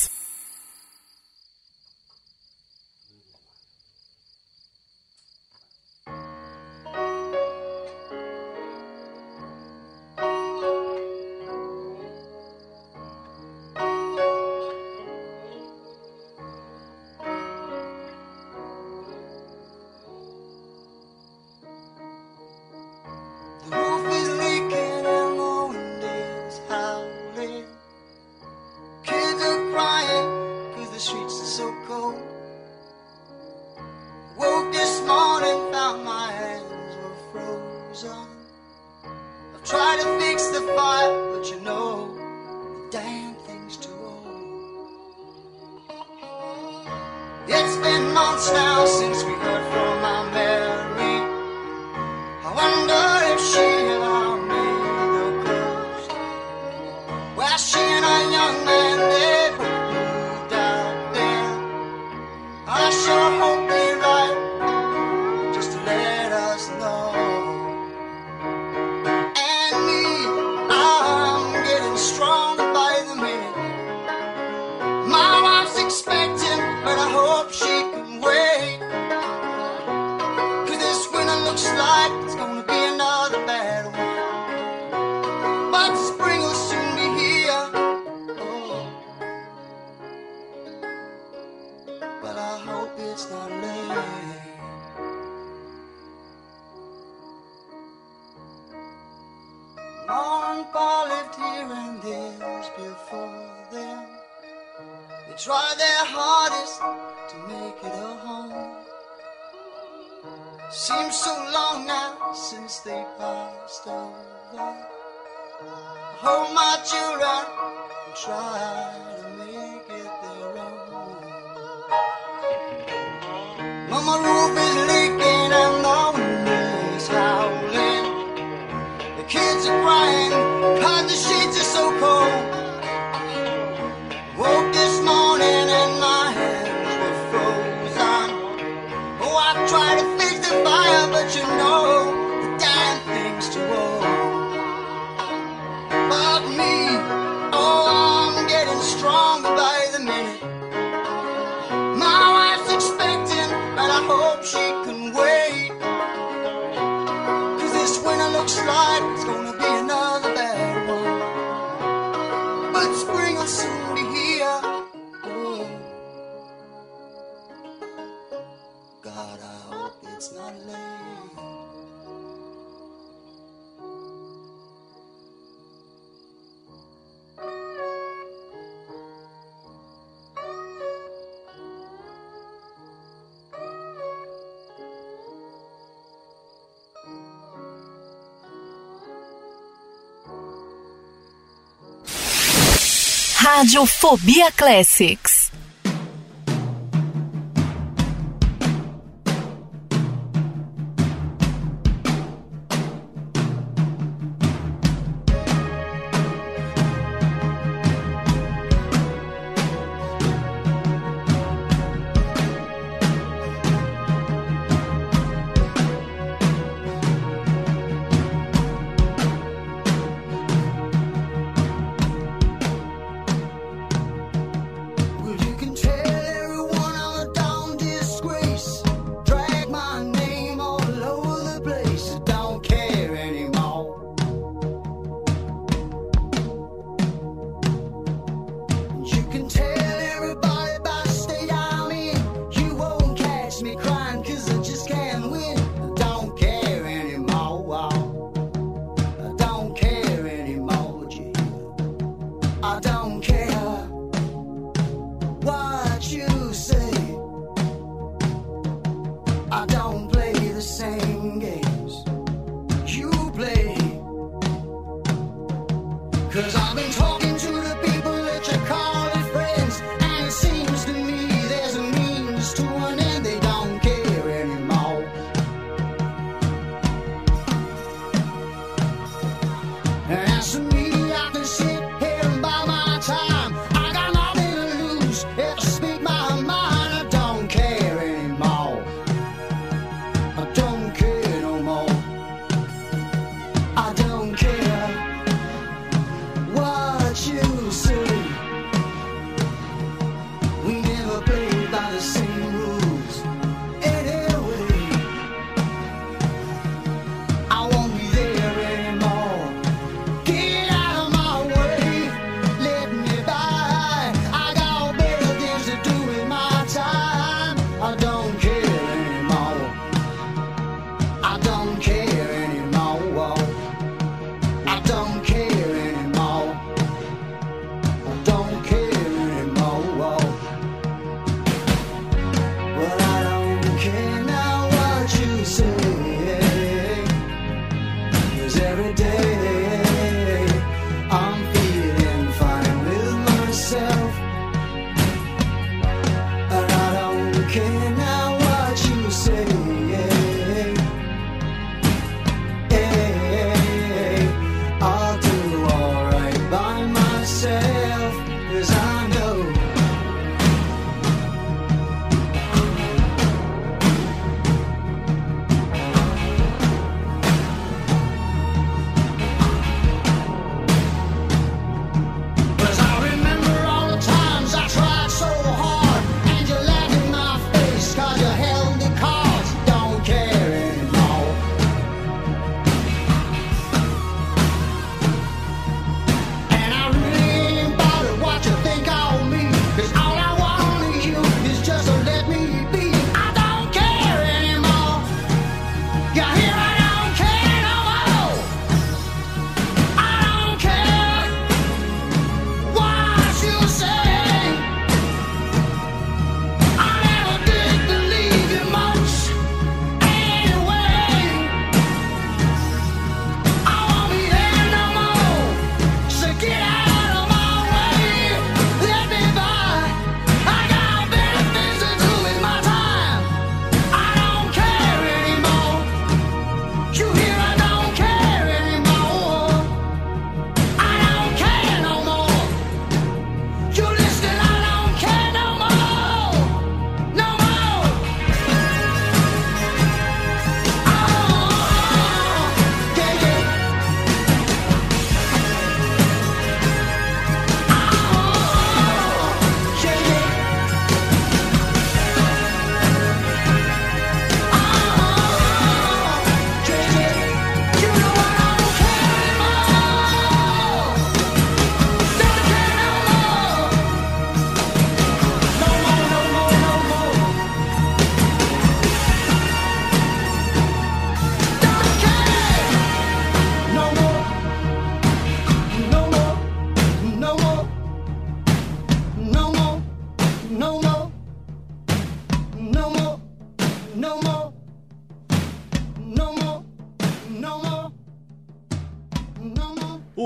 Rádio 193.53 193.85
Fobia 193.85 194.49
Classics. 194.49 195.50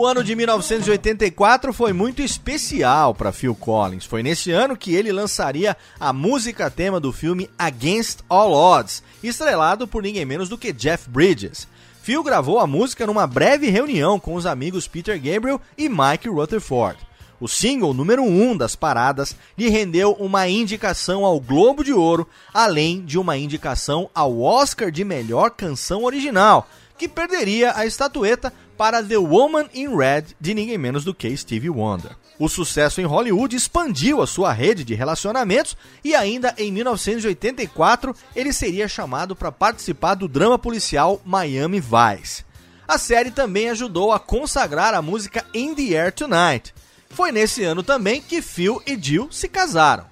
O 0.06 0.08
ano 0.08 0.24
de 0.24 0.36
1984 0.36 1.74
foi 1.74 1.92
muito 1.92 2.22
especial 2.22 3.16
para 3.16 3.32
Phil 3.32 3.56
Collins. 3.56 4.06
Foi 4.06 4.22
nesse 4.22 4.52
ano 4.52 4.78
que 4.78 4.94
ele 4.94 5.12
lançaria 5.12 5.76
a 6.00 6.14
música 6.14 6.70
tema 6.70 7.00
do 7.00 7.12
filme 7.12 7.50
Against 7.58 8.20
All 8.30 8.54
Odds, 8.54 9.02
estrelado 9.24 9.88
por 9.88 10.04
ninguém 10.04 10.24
menos 10.24 10.48
do 10.48 10.60
que 10.60 10.72
Jeff 10.72 11.10
Bridges. 11.10 11.68
Phil 12.04 12.22
gravou 12.22 12.60
a 12.60 12.68
música 12.68 13.08
numa 13.08 13.26
breve 13.26 13.72
reunião 13.72 14.20
com 14.20 14.36
os 14.36 14.46
amigos 14.46 14.88
Peter 14.88 15.20
Gabriel 15.20 15.60
e 15.76 15.90
Mike 15.90 16.30
Rutherford. 16.30 17.00
O 17.42 17.48
single 17.48 17.92
número 17.92 18.22
1 18.22 18.50
um 18.52 18.56
das 18.56 18.76
paradas 18.76 19.36
lhe 19.58 19.70
rendeu 19.70 20.12
uma 20.20 20.48
indicação 20.48 21.26
ao 21.26 21.40
Globo 21.40 21.84
de 21.84 21.92
Ouro, 21.92 22.30
além 22.54 23.04
de 23.04 23.18
uma 23.18 23.38
indicação 23.38 24.08
ao 24.14 24.40
Oscar 24.40 24.92
de 24.92 25.04
melhor 25.04 25.50
canção 25.50 26.04
original, 26.04 26.70
que 26.98 27.08
perderia 27.08 27.76
a 27.76 27.86
estatueta 27.86 28.54
para 28.78 29.04
The 29.04 29.18
Woman 29.18 29.68
in 29.74 29.96
Red 29.96 30.26
de 30.40 30.54
ninguém 30.54 30.78
menos 30.78 31.04
do 31.04 31.14
que 31.14 31.36
Stevie 31.36 31.70
Wonder. 31.70 32.12
O 32.38 32.50
sucesso 32.50 33.00
em 33.00 33.06
Hollywood 33.06 33.56
expandiu 33.56 34.22
a 34.22 34.28
sua 34.28 34.52
rede 34.52 34.84
de 34.84 34.94
relacionamentos 34.94 35.78
e 36.04 36.14
ainda 36.14 36.54
em 36.58 36.72
1984 36.72 38.14
ele 38.36 38.52
seria 38.52 38.88
chamado 38.88 39.36
para 39.36 39.52
participar 39.52 40.16
do 40.16 40.28
drama 40.28 40.60
policial 40.60 41.22
Miami 41.26 41.80
Vice. 41.80 42.44
A 42.88 42.98
série 42.98 43.32
também 43.32 43.70
ajudou 43.70 44.12
a 44.12 44.20
consagrar 44.20 44.94
a 44.94 45.02
música 45.02 45.46
In 45.54 45.74
the 45.74 45.98
Air 45.98 46.12
Tonight. 46.12 46.74
Foi 47.10 47.32
nesse 47.32 47.64
ano 47.64 47.82
também 47.82 48.22
que 48.22 48.42
Phil 48.42 48.82
e 48.86 48.98
Jill 49.02 49.30
se 49.32 49.48
casaram. 49.48 50.06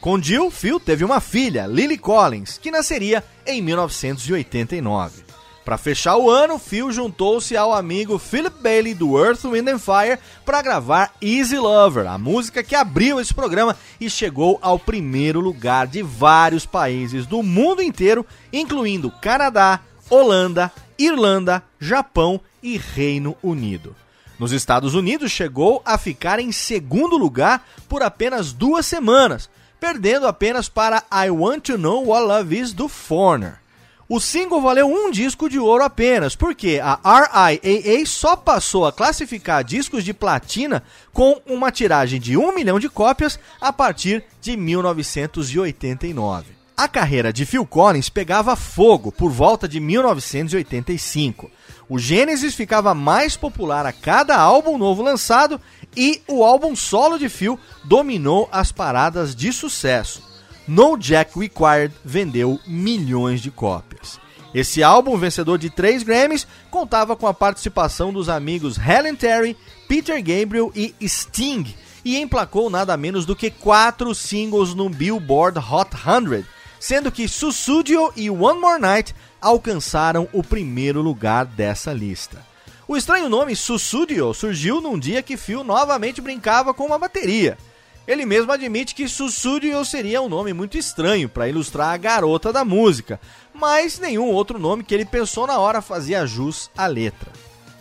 Com 0.00 0.22
Jill, 0.22 0.50
Phil 0.50 0.78
teve 0.78 1.04
uma 1.04 1.20
filha, 1.20 1.66
Lily 1.66 1.98
Collins, 1.98 2.58
que 2.58 2.70
nasceria 2.70 3.24
em 3.46 3.60
1989. 3.60 5.23
Para 5.64 5.78
fechar 5.78 6.18
o 6.18 6.28
ano, 6.28 6.58
Phil 6.58 6.92
juntou-se 6.92 7.56
ao 7.56 7.72
amigo 7.72 8.18
Philip 8.18 8.54
Bailey 8.60 8.92
do 8.92 9.18
Earth, 9.18 9.44
Wind 9.44 9.66
and 9.66 9.78
Fire 9.78 10.18
para 10.44 10.60
gravar 10.60 11.14
Easy 11.22 11.56
Lover, 11.56 12.06
a 12.06 12.18
música 12.18 12.62
que 12.62 12.74
abriu 12.74 13.18
esse 13.18 13.32
programa 13.32 13.74
e 13.98 14.10
chegou 14.10 14.58
ao 14.60 14.78
primeiro 14.78 15.40
lugar 15.40 15.86
de 15.86 16.02
vários 16.02 16.66
países 16.66 17.24
do 17.24 17.42
mundo 17.42 17.80
inteiro, 17.80 18.26
incluindo 18.52 19.10
Canadá, 19.22 19.80
Holanda, 20.10 20.70
Irlanda, 20.98 21.62
Japão 21.80 22.38
e 22.62 22.76
Reino 22.76 23.34
Unido. 23.42 23.96
Nos 24.38 24.52
Estados 24.52 24.94
Unidos 24.94 25.32
chegou 25.32 25.80
a 25.82 25.96
ficar 25.96 26.38
em 26.40 26.52
segundo 26.52 27.16
lugar 27.16 27.66
por 27.88 28.02
apenas 28.02 28.52
duas 28.52 28.84
semanas, 28.84 29.48
perdendo 29.80 30.26
apenas 30.26 30.68
para 30.68 31.04
I 31.10 31.30
Want 31.30 31.62
to 31.62 31.78
Know 31.78 32.08
What 32.08 32.26
Love 32.26 32.58
Is 32.58 32.74
do 32.74 32.86
Foreigner. 32.86 33.63
O 34.06 34.20
single 34.20 34.60
valeu 34.60 34.86
um 34.86 35.10
disco 35.10 35.48
de 35.48 35.58
ouro 35.58 35.82
apenas, 35.82 36.36
porque 36.36 36.78
a 36.82 37.00
RIAA 37.02 38.04
só 38.04 38.36
passou 38.36 38.86
a 38.86 38.92
classificar 38.92 39.64
discos 39.64 40.04
de 40.04 40.12
platina 40.12 40.82
com 41.10 41.40
uma 41.46 41.72
tiragem 41.72 42.20
de 42.20 42.36
um 42.36 42.54
milhão 42.54 42.78
de 42.78 42.90
cópias 42.90 43.38
a 43.58 43.72
partir 43.72 44.22
de 44.42 44.58
1989. 44.58 46.52
A 46.76 46.86
carreira 46.86 47.32
de 47.32 47.46
Phil 47.46 47.64
Collins 47.64 48.10
pegava 48.10 48.56
fogo 48.56 49.10
por 49.10 49.30
volta 49.30 49.66
de 49.66 49.80
1985. 49.80 51.50
O 51.88 51.98
Genesis 51.98 52.54
ficava 52.54 52.92
mais 52.92 53.36
popular 53.36 53.86
a 53.86 53.92
cada 53.92 54.36
álbum 54.36 54.76
novo 54.76 55.00
lançado 55.02 55.58
e 55.96 56.20
o 56.28 56.44
álbum 56.44 56.76
solo 56.76 57.16
de 57.18 57.30
Phil 57.30 57.58
dominou 57.84 58.48
as 58.52 58.70
paradas 58.70 59.34
de 59.34 59.50
sucesso. 59.52 60.33
No 60.66 60.96
Jack 60.96 61.38
Required 61.38 61.94
vendeu 62.02 62.58
milhões 62.66 63.42
de 63.42 63.50
cópias. 63.50 64.18
Esse 64.54 64.82
álbum, 64.82 65.18
vencedor 65.18 65.58
de 65.58 65.68
três 65.68 66.02
Grammys, 66.02 66.46
contava 66.70 67.14
com 67.14 67.26
a 67.26 67.34
participação 67.34 68.12
dos 68.12 68.28
amigos 68.30 68.78
Helen 68.78 69.14
Terry, 69.14 69.56
Peter 69.86 70.16
Gabriel 70.22 70.72
e 70.74 70.94
Sting, 71.06 71.74
e 72.02 72.16
emplacou 72.16 72.70
nada 72.70 72.96
menos 72.96 73.26
do 73.26 73.36
que 73.36 73.50
quatro 73.50 74.14
singles 74.14 74.74
no 74.74 74.88
Billboard 74.88 75.58
Hot 75.58 75.90
100, 75.94 76.46
sendo 76.80 77.12
que 77.12 77.28
Susudio 77.28 78.12
e 78.16 78.30
One 78.30 78.60
More 78.60 78.80
Night 78.80 79.14
alcançaram 79.40 80.28
o 80.32 80.42
primeiro 80.42 81.02
lugar 81.02 81.44
dessa 81.44 81.92
lista. 81.92 82.42
O 82.88 82.96
estranho 82.96 83.28
nome 83.28 83.56
Susudio 83.56 84.32
surgiu 84.32 84.80
num 84.80 84.98
dia 84.98 85.22
que 85.22 85.36
Phil 85.36 85.64
novamente 85.64 86.20
brincava 86.20 86.72
com 86.72 86.86
uma 86.86 86.98
bateria. 86.98 87.58
Ele 88.06 88.26
mesmo 88.26 88.52
admite 88.52 88.94
que 88.94 89.08
Susudio 89.08 89.82
seria 89.84 90.20
um 90.20 90.28
nome 90.28 90.52
muito 90.52 90.76
estranho 90.76 91.28
para 91.28 91.48
ilustrar 91.48 91.88
a 91.88 91.96
garota 91.96 92.52
da 92.52 92.64
música, 92.64 93.18
mas 93.54 93.98
nenhum 93.98 94.26
outro 94.26 94.58
nome 94.58 94.84
que 94.84 94.94
ele 94.94 95.06
pensou 95.06 95.46
na 95.46 95.58
hora 95.58 95.80
fazia 95.80 96.26
jus 96.26 96.70
à 96.76 96.86
letra. 96.86 97.32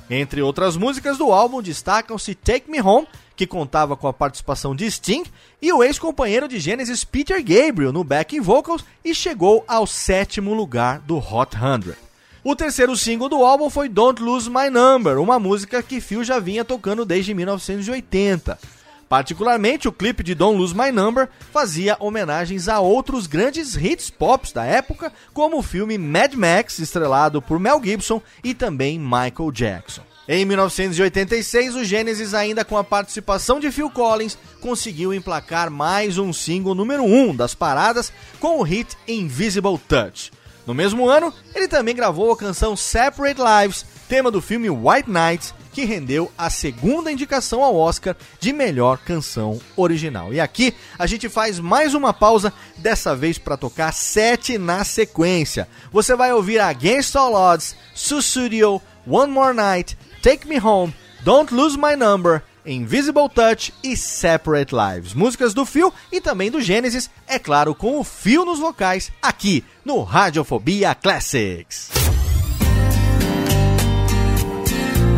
Entre 0.10 0.42
outras 0.42 0.78
músicas 0.78 1.18
do 1.18 1.32
álbum 1.32 1.62
destacam-se 1.62 2.36
Take 2.36 2.72
Me 2.72 2.82
Home, 2.82 3.08
que 3.36 3.48
contava 3.48 3.98
com 3.98 4.08
a 4.08 4.14
participação 4.14 4.76
de 4.76 4.90
Sting, 4.90 5.24
e 5.62 5.74
o 5.74 5.84
ex-companheiro 5.84 6.48
de 6.48 6.60
Genesis 6.60 7.04
Peter 7.04 7.44
Gabriel 7.44 7.92
no 7.92 8.04
backing 8.04 8.40
vocals 8.40 8.86
e 9.04 9.14
chegou 9.14 9.64
ao 9.68 9.86
sétimo 9.86 10.54
lugar 10.54 11.00
do 11.00 11.18
Hot 11.18 11.58
100. 11.58 11.96
O 12.44 12.56
terceiro 12.56 12.96
single 12.96 13.30
do 13.30 13.44
álbum 13.44 13.70
foi 13.70 13.90
Don't 13.90 14.22
Lose 14.22 14.50
My 14.50 14.70
Number, 14.70 15.18
uma 15.20 15.40
música 15.40 15.82
que 15.82 16.02
Phil 16.02 16.24
já 16.24 16.40
vinha 16.40 16.64
tocando 16.64 17.06
desde 17.06 17.34
1980. 17.34 18.60
Particularmente, 19.14 19.88
o 19.88 19.92
clipe 19.92 20.24
de 20.24 20.34
Don't 20.34 20.58
Lose 20.58 20.76
My 20.76 20.92
Number 20.92 21.30
fazia 21.52 21.96
homenagens 22.00 22.68
a 22.68 22.80
outros 22.80 23.28
grandes 23.28 23.76
hits 23.76 24.10
pop 24.10 24.52
da 24.52 24.66
época, 24.66 25.14
como 25.32 25.60
o 25.60 25.62
filme 25.62 26.00
Mad 26.00 26.34
Max, 26.34 26.80
estrelado 26.80 27.40
por 27.40 27.60
Mel 27.60 27.80
Gibson 27.84 28.20
e 28.44 28.56
também 28.56 28.98
Michael 28.98 29.52
Jackson. 29.52 30.02
Em 30.28 30.44
1986, 30.44 31.76
o 31.76 31.84
Genesis, 31.84 32.34
ainda 32.34 32.66
com 32.66 32.76
a 32.76 32.84
participação 32.84 33.60
de 33.60 33.72
Phil 33.72 33.92
Collins, 33.92 34.36
conseguiu 34.60 35.14
emplacar 35.14 35.70
mais 35.70 36.18
um 36.18 36.34
single 36.34 36.74
número 36.74 37.04
1 37.04 37.30
um 37.30 37.36
das 37.36 37.54
paradas 37.54 38.12
com 38.40 38.58
o 38.58 38.64
hit 38.64 38.98
Invisible 39.08 39.78
Touch. 39.88 40.32
No 40.66 40.74
mesmo 40.74 41.08
ano, 41.08 41.32
ele 41.54 41.68
também 41.68 41.94
gravou 41.94 42.32
a 42.32 42.38
canção 42.38 42.76
Separate 42.76 43.40
Lives, 43.40 43.86
tema 44.10 44.32
do 44.32 44.42
filme 44.42 44.72
White 44.72 45.08
Nights, 45.08 45.54
que 45.74 45.84
rendeu 45.84 46.32
a 46.38 46.50
segunda 46.50 47.12
indicação 47.12 47.64
ao 47.64 47.76
Oscar 47.76 48.16
de 48.40 48.54
melhor 48.54 49.00
canção 49.00 49.60
original. 49.76 50.34
E 50.34 50.40
aqui 50.40 50.74
a 50.98 51.08
gente 51.08 51.28
faz 51.28 51.60
mais 51.60 51.94
uma 51.94 52.14
pausa, 52.14 52.54
dessa 52.78 53.16
vez 53.16 53.38
para 53.38 53.58
tocar 53.58 53.92
sete 53.92 54.58
na 54.58 54.84
sequência. 54.84 55.68
Você 55.92 56.16
vai 56.16 56.32
ouvir 56.32 56.60
Against 56.60 57.16
All 57.16 57.34
Odds, 57.34 57.76
Susudio, 57.94 58.82
One 59.08 59.32
More 59.32 59.56
Night, 59.56 59.98
Take 60.22 60.48
Me 60.48 60.60
Home, 60.60 60.94
Don't 61.24 61.54
Lose 61.54 61.78
My 61.78 61.96
Number, 61.96 62.44
Invisible 62.66 63.28
Touch 63.34 63.74
e 63.84 63.98
Separate 63.98 64.74
Lives. 64.74 65.14
Músicas 65.14 65.54
do 65.54 65.66
Phil 65.66 65.92
e 66.12 66.22
também 66.22 66.52
do 66.52 66.62
Genesis, 66.62 67.10
é 67.28 67.40
claro, 67.40 67.76
com 67.76 68.00
o 68.00 68.04
Phil 68.04 68.46
nos 68.46 68.60
vocais, 68.60 69.12
aqui 69.22 69.64
no 69.84 70.02
Radiofobia 70.04 70.96
Classics. 70.96 72.03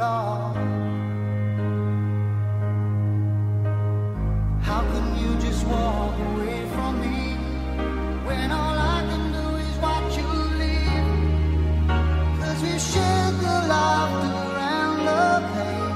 How 0.00 0.56
can 4.92 5.06
you 5.20 5.36
just 5.38 5.66
walk 5.66 6.18
away 6.18 6.64
from 6.74 7.00
me 7.02 7.36
when 8.24 8.50
all 8.50 8.78
I 8.78 9.02
can 9.10 9.32
do 9.32 9.56
is 9.56 9.76
watch 9.76 10.16
you 10.16 10.30
leave? 10.62 11.06
Cause 12.40 12.60
we 12.62 12.78
shared 12.78 13.34
the 13.44 13.56
laughter 13.68 14.40
and 14.72 15.06
the 15.08 15.24
pain, 15.52 15.92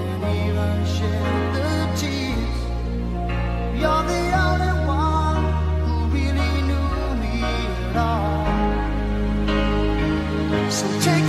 and 0.00 0.22
even 0.42 0.76
shared 0.96 1.54
the 1.54 1.70
tears. 2.00 2.58
You're 3.80 4.04
the 4.12 4.24
only 4.44 4.74
one 4.88 5.44
who 5.84 5.94
really 6.16 6.54
knew 6.68 6.90
me 7.22 7.34
at 7.90 7.96
all. 7.96 8.42
So 10.68 10.86
take 11.00 11.23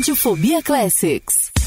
Radiofobia 0.00 0.62
Classics. 0.62 1.59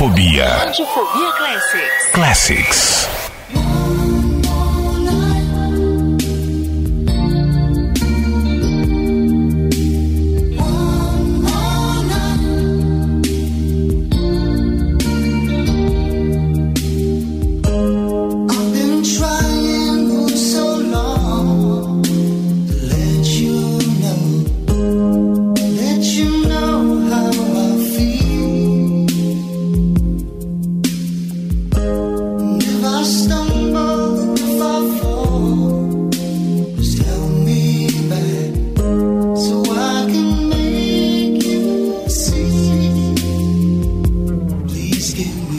Radiofobia 0.00 0.64
Radiofobia 0.64 1.30
Classics. 1.36 2.10
Classics. 2.12 3.09
skin. 45.00 45.49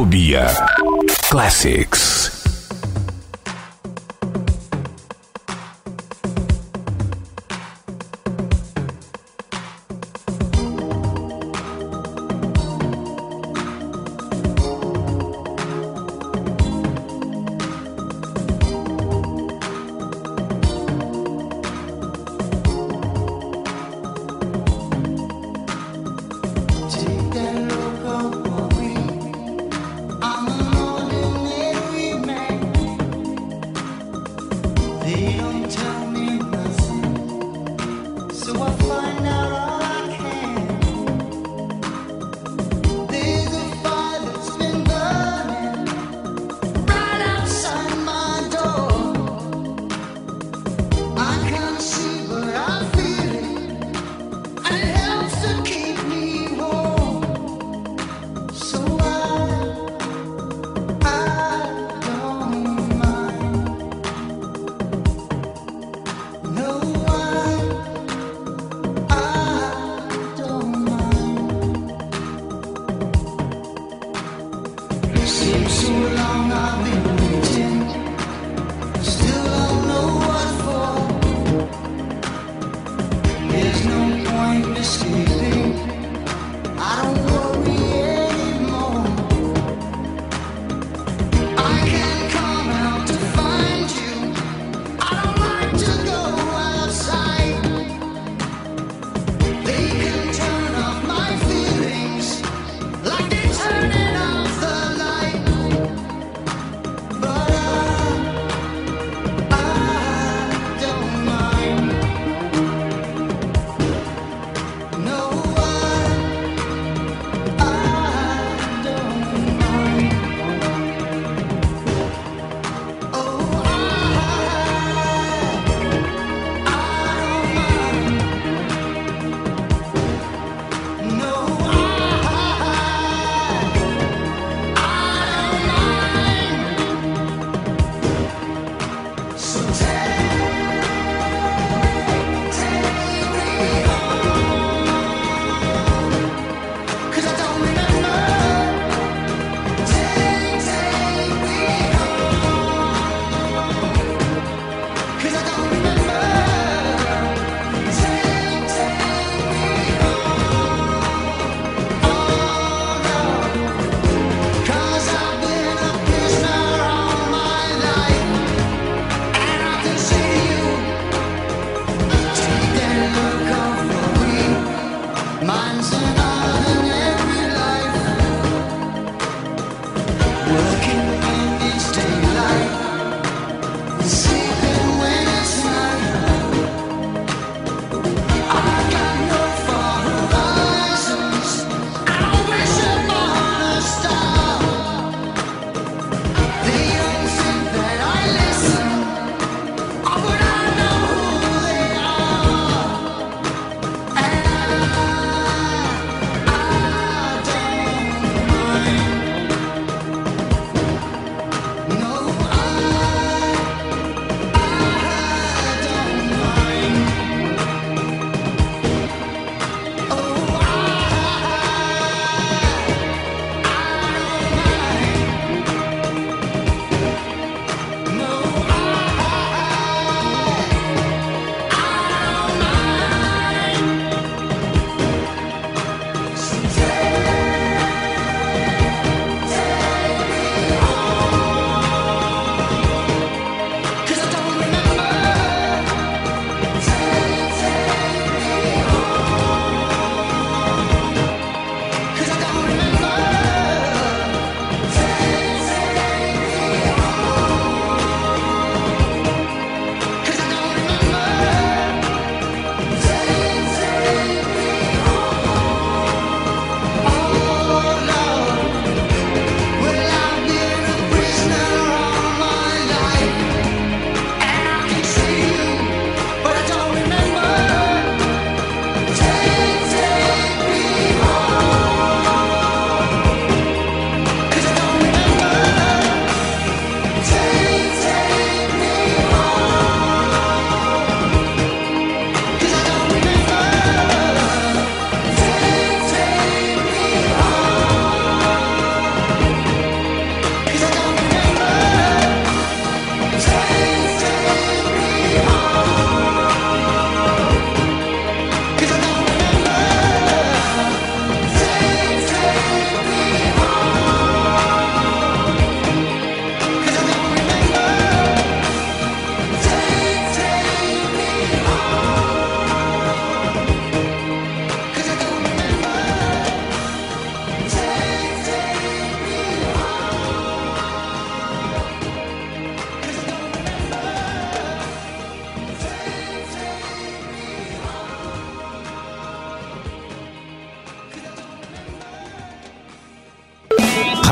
Radiofobia 0.00 0.48
Classics. 1.28 2.39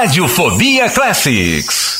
Radiofobia 0.00 0.88
Classics. 0.88 1.99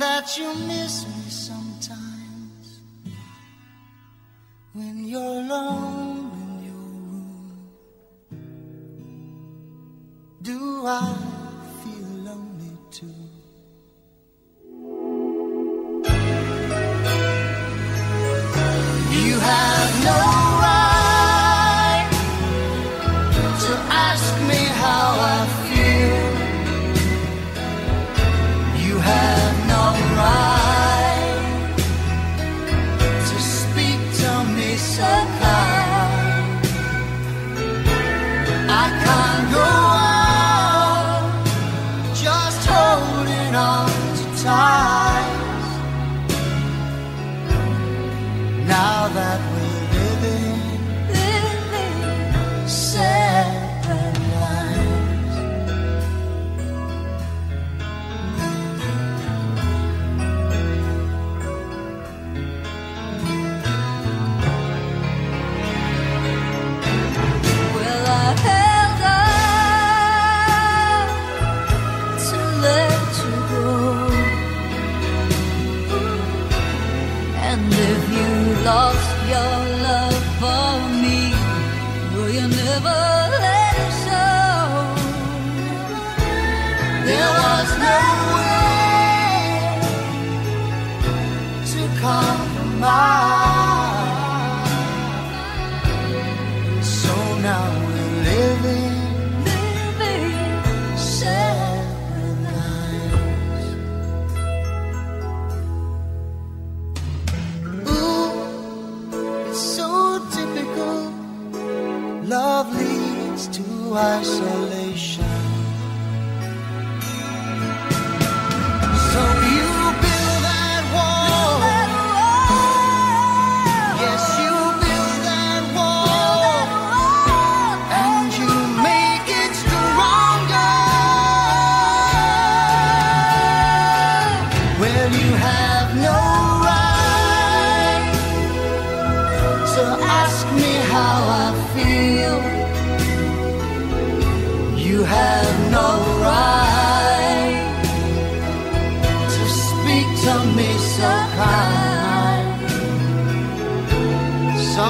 That 0.00 0.38
you 0.38 0.54
miss 0.66 1.06
me 1.06 1.19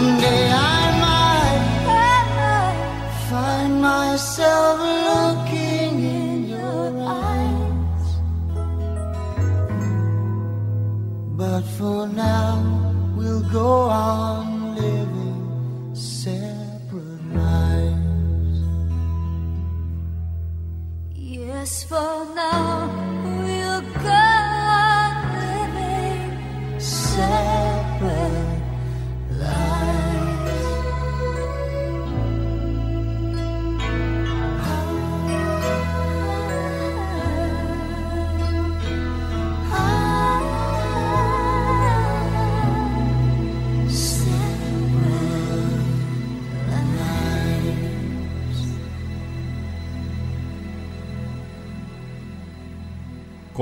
Someday 0.00 0.49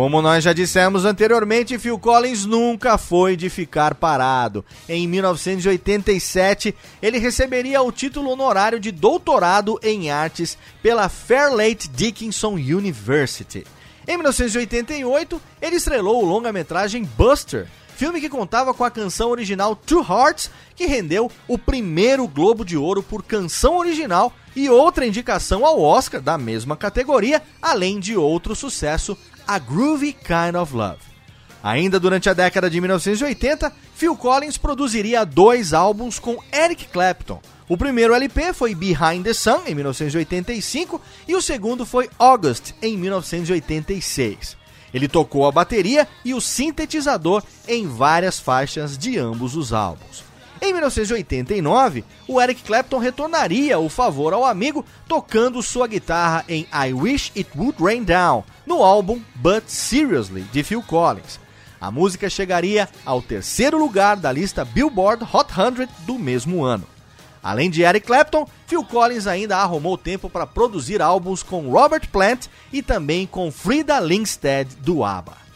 Como 0.09 0.23
nós 0.23 0.43
já 0.43 0.55
dissemos 0.55 1.05
anteriormente, 1.05 1.79
Phil 1.79 1.99
Collins 1.99 2.47
nunca 2.47 2.97
foi 2.97 3.37
de 3.37 3.51
ficar 3.51 3.95
parado. 3.95 4.65
Em 4.89 5.07
1987, 5.07 6.75
ele 7.03 7.19
receberia 7.19 7.83
o 7.83 7.93
título 7.93 8.31
honorário 8.31 8.81
de 8.81 8.91
doutorado 8.91 9.79
em 9.83 10.11
artes 10.11 10.57
pela 10.83 11.11
Fairleigh 11.11 11.87
Dickinson 11.93 12.55
University. 12.55 13.67
Em 14.07 14.17
1988, 14.17 15.39
ele 15.61 15.77
estrelou 15.77 16.23
o 16.23 16.27
longa-metragem 16.27 17.05
Buster, 17.05 17.69
filme 17.95 18.19
que 18.19 18.31
contava 18.31 18.73
com 18.73 18.85
a 18.85 18.91
canção 18.91 19.29
original 19.29 19.77
Two 19.77 20.01
Hearts, 20.01 20.51
que 20.75 20.87
rendeu 20.87 21.31
o 21.47 21.59
primeiro 21.59 22.27
Globo 22.27 22.65
de 22.65 22.79
Ouro 22.79 23.03
por 23.03 23.23
canção 23.23 23.77
original 23.77 24.33
e 24.57 24.71
outra 24.71 25.05
indicação 25.05 25.67
ao 25.67 25.83
Oscar 25.83 26.23
da 26.23 26.39
mesma 26.39 26.79
categoria, 26.79 27.43
além 27.61 28.01
de 28.01 28.17
outro 28.17 28.57
sucesso, 28.57 29.15
A 29.49 29.59
Groovy 29.59 30.13
Kind 30.13 30.57
of 30.61 30.77
Love. 30.77 30.99
Ainda 31.63 31.99
durante 31.99 32.29
a 32.29 32.35
década 32.35 32.69
de 32.69 32.79
1980, 32.83 33.73
Phil 33.95 34.15
Collins 34.15 34.59
produziria 34.59 35.25
dois 35.25 35.73
álbuns 35.73 36.19
com 36.19 36.37
Eric 36.53 36.85
Clapton. 36.89 37.41
O 37.67 37.75
primeiro 37.75 38.13
LP 38.13 38.53
foi 38.53 38.75
Behind 38.75 39.25
the 39.25 39.33
Sun, 39.33 39.63
em 39.67 39.75
1985, 39.75 41.01
e 41.27 41.35
o 41.35 41.41
segundo 41.41 41.87
foi 41.87 42.11
August, 42.19 42.73
em 42.83 42.99
1986. 42.99 44.55
Ele 44.93 45.09
tocou 45.09 45.47
a 45.47 45.53
bateria 45.53 46.07
e 46.23 46.35
o 46.35 46.43
sintetizador 46.43 47.43
em 47.67 47.89
várias 47.89 48.39
faixas 48.39 48.99
de 48.99 49.19
ambos 49.19 49.57
os 49.57 49.73
álbuns. 49.73 50.29
Em 50.61 50.71
Em 50.71 50.73
1989, 50.73 52.05
o 52.27 52.41
Eric 52.41 52.63
Clapton 52.65 52.99
retornaria 52.99 53.79
o 53.79 53.89
favor 53.89 54.35
ao 54.35 54.45
amigo 54.45 54.85
tocando 55.07 55.63
sua 55.63 55.87
guitarra 55.87 56.45
em 56.49 56.67
I 56.73 56.93
Wish 56.93 57.33
It 57.37 57.49
Would 57.57 57.83
Rain 57.83 58.03
Down, 58.03 58.45
no 58.69 58.85
álbum 58.85 59.21
But 59.35 59.65
Seriously, 59.67 60.43
de 60.53 60.63
Phil 60.63 60.83
Collins. 60.83 61.41
A 61.81 61.91
música 61.91 62.29
chegaria 62.29 62.87
ao 63.05 63.23
terceiro 63.23 63.79
lugar 63.79 64.17
da 64.17 64.31
lista 64.31 64.63
Billboard 64.65 65.25
Hot 65.33 65.51
100 65.53 65.89
do 66.01 66.19
mesmo 66.19 66.63
ano. 66.63 66.87
Além 67.43 67.71
de 67.71 67.83
Eric 67.83 68.07
Clapton, 68.07 68.47
Phil 68.67 68.85
Collins 68.85 69.27
ainda 69.27 69.57
arrumou 69.57 69.97
tempo 69.97 70.29
para 70.29 70.47
produzir 70.47 71.01
álbuns 71.01 71.43
com 71.43 71.71
Robert 71.71 72.09
Plant 72.11 72.47
e 72.71 72.83
também 72.83 73.27
com 73.27 73.51
Frida 73.51 73.99
Lindstedt 74.01 74.77
do 74.77 75.03
ABBA. 75.03 75.49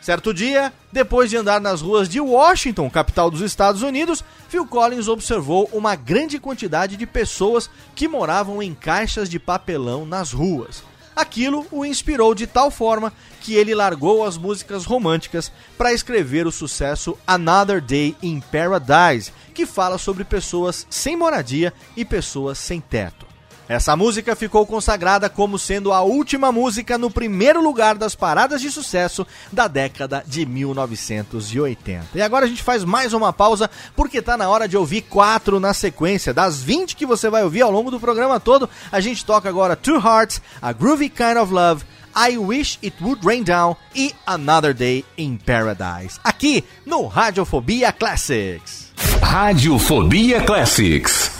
Certo 0.00 0.32
dia, 0.32 0.72
depois 0.92 1.28
de 1.28 1.36
andar 1.36 1.60
nas 1.60 1.82
ruas 1.82 2.08
de 2.08 2.20
Washington, 2.20 2.88
capital 2.88 3.30
dos 3.30 3.40
Estados 3.40 3.82
Unidos, 3.82 4.24
Phil 4.48 4.66
Collins 4.66 5.08
observou 5.08 5.68
uma 5.72 5.96
grande 5.96 6.38
quantidade 6.38 6.96
de 6.96 7.06
pessoas 7.06 7.68
que 7.94 8.06
moravam 8.06 8.62
em 8.62 8.74
caixas 8.74 9.28
de 9.28 9.38
papelão 9.38 10.06
nas 10.06 10.32
ruas. 10.32 10.89
Aquilo 11.20 11.66
o 11.70 11.84
inspirou 11.84 12.34
de 12.34 12.46
tal 12.46 12.70
forma 12.70 13.12
que 13.42 13.54
ele 13.54 13.74
largou 13.74 14.24
as 14.24 14.38
músicas 14.38 14.86
românticas 14.86 15.52
para 15.76 15.92
escrever 15.92 16.46
o 16.46 16.50
sucesso 16.50 17.16
Another 17.26 17.78
Day 17.78 18.16
in 18.22 18.40
Paradise, 18.40 19.30
que 19.52 19.66
fala 19.66 19.98
sobre 19.98 20.24
pessoas 20.24 20.86
sem 20.88 21.16
moradia 21.16 21.74
e 21.94 22.06
pessoas 22.06 22.56
sem 22.56 22.80
teto. 22.80 23.29
Essa 23.70 23.94
música 23.94 24.34
ficou 24.34 24.66
consagrada 24.66 25.28
como 25.28 25.56
sendo 25.56 25.92
a 25.92 26.00
última 26.00 26.50
música 26.50 26.98
no 26.98 27.08
primeiro 27.08 27.62
lugar 27.62 27.96
das 27.96 28.16
paradas 28.16 28.60
de 28.60 28.68
sucesso 28.68 29.24
da 29.52 29.68
década 29.68 30.24
de 30.26 30.44
1980. 30.44 32.06
E 32.12 32.20
agora 32.20 32.46
a 32.46 32.48
gente 32.48 32.64
faz 32.64 32.82
mais 32.82 33.12
uma 33.12 33.32
pausa 33.32 33.70
porque 33.94 34.20
tá 34.20 34.36
na 34.36 34.48
hora 34.48 34.66
de 34.66 34.76
ouvir 34.76 35.02
quatro 35.02 35.60
na 35.60 35.72
sequência. 35.72 36.34
Das 36.34 36.60
20 36.60 36.96
que 36.96 37.06
você 37.06 37.30
vai 37.30 37.44
ouvir 37.44 37.62
ao 37.62 37.70
longo 37.70 37.92
do 37.92 38.00
programa 38.00 38.40
todo, 38.40 38.68
a 38.90 38.98
gente 38.98 39.24
toca 39.24 39.48
agora 39.48 39.76
Two 39.76 40.04
Hearts, 40.04 40.42
A 40.60 40.72
Groovy 40.72 41.08
Kind 41.08 41.36
of 41.40 41.54
Love, 41.54 41.84
I 42.12 42.38
Wish 42.38 42.76
It 42.82 42.96
Would 43.00 43.24
Rain 43.24 43.44
Down 43.44 43.76
e 43.94 44.12
Another 44.26 44.74
Day 44.74 45.04
in 45.16 45.36
Paradise. 45.36 46.18
Aqui 46.24 46.64
no 46.84 47.06
Radiofobia 47.06 47.92
Classics. 47.92 48.90
Radiofobia 49.22 50.40
Classics. 50.40 51.39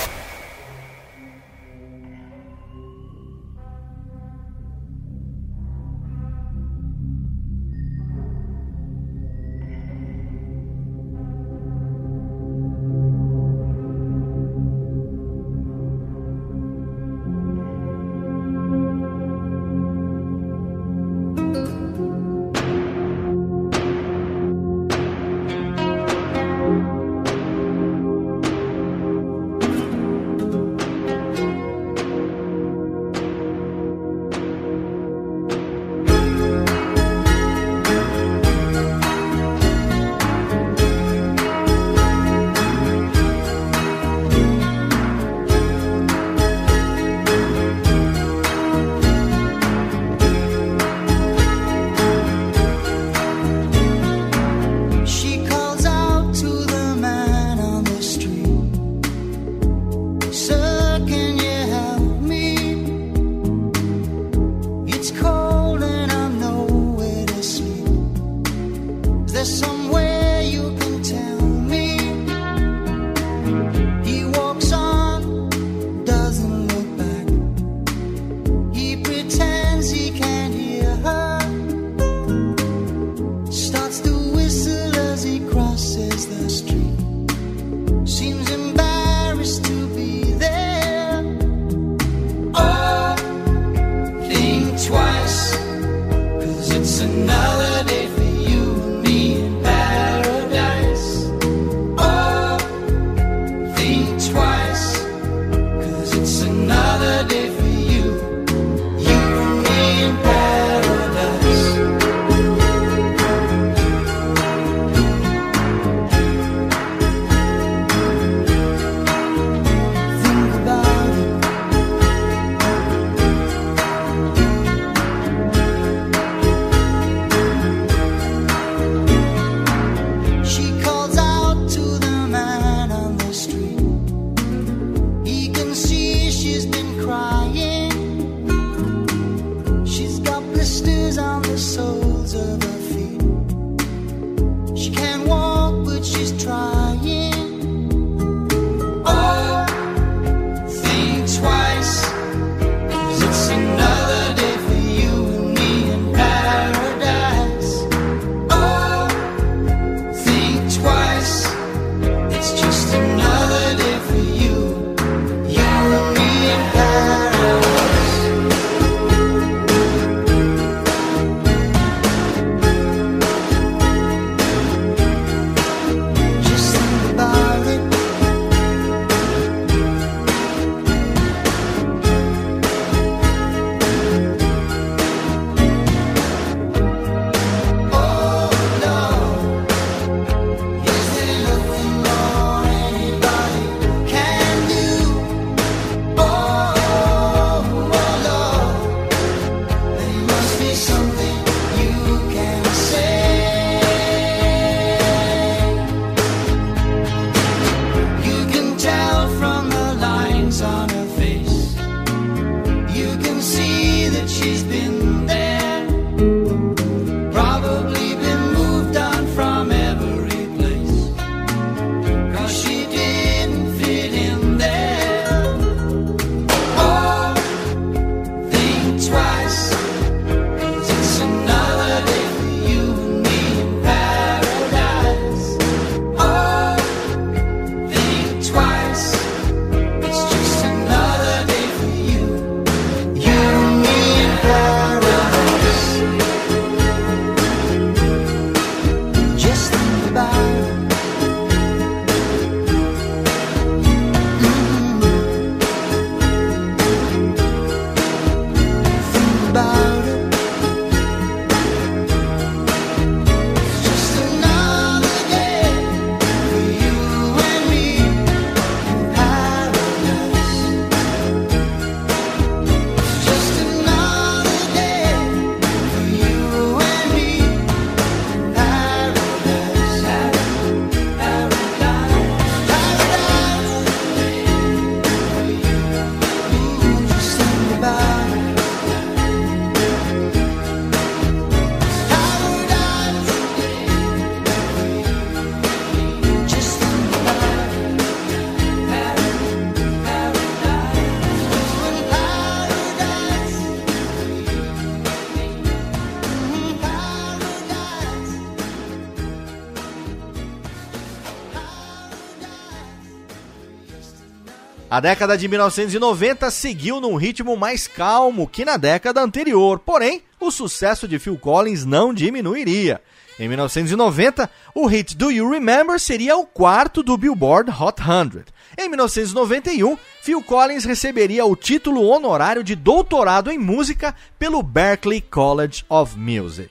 A 314.91 314.99
década 314.99 315.37
de 315.37 315.47
1990 315.47 316.51
seguiu 316.51 316.99
num 316.99 317.15
ritmo 317.15 317.55
mais 317.55 317.87
calmo 317.87 318.45
que 318.45 318.65
na 318.65 318.75
década 318.75 319.21
anterior, 319.21 319.79
porém, 319.79 320.21
o 320.37 320.51
sucesso 320.51 321.07
de 321.07 321.17
Phil 321.17 321.37
Collins 321.37 321.85
não 321.85 322.13
diminuiria. 322.13 323.01
Em 323.39 323.47
1990, 323.47 324.49
o 324.75 324.85
hit 324.87 325.15
Do 325.15 325.31
You 325.31 325.49
Remember 325.49 325.97
seria 325.97 326.35
o 326.35 326.45
quarto 326.45 327.01
do 327.01 327.15
Billboard 327.17 327.71
Hot 327.71 328.03
100. 328.03 328.43
Em 328.77 328.89
1991, 328.89 329.97
Phil 330.21 330.43
Collins 330.43 330.83
receberia 330.83 331.45
o 331.45 331.55
título 331.55 332.05
honorário 332.05 332.61
de 332.61 332.75
doutorado 332.75 333.49
em 333.49 333.57
música 333.57 334.13
pelo 334.37 334.61
Berklee 334.61 335.21
College 335.21 335.85
of 335.87 336.19
Music. 336.19 336.69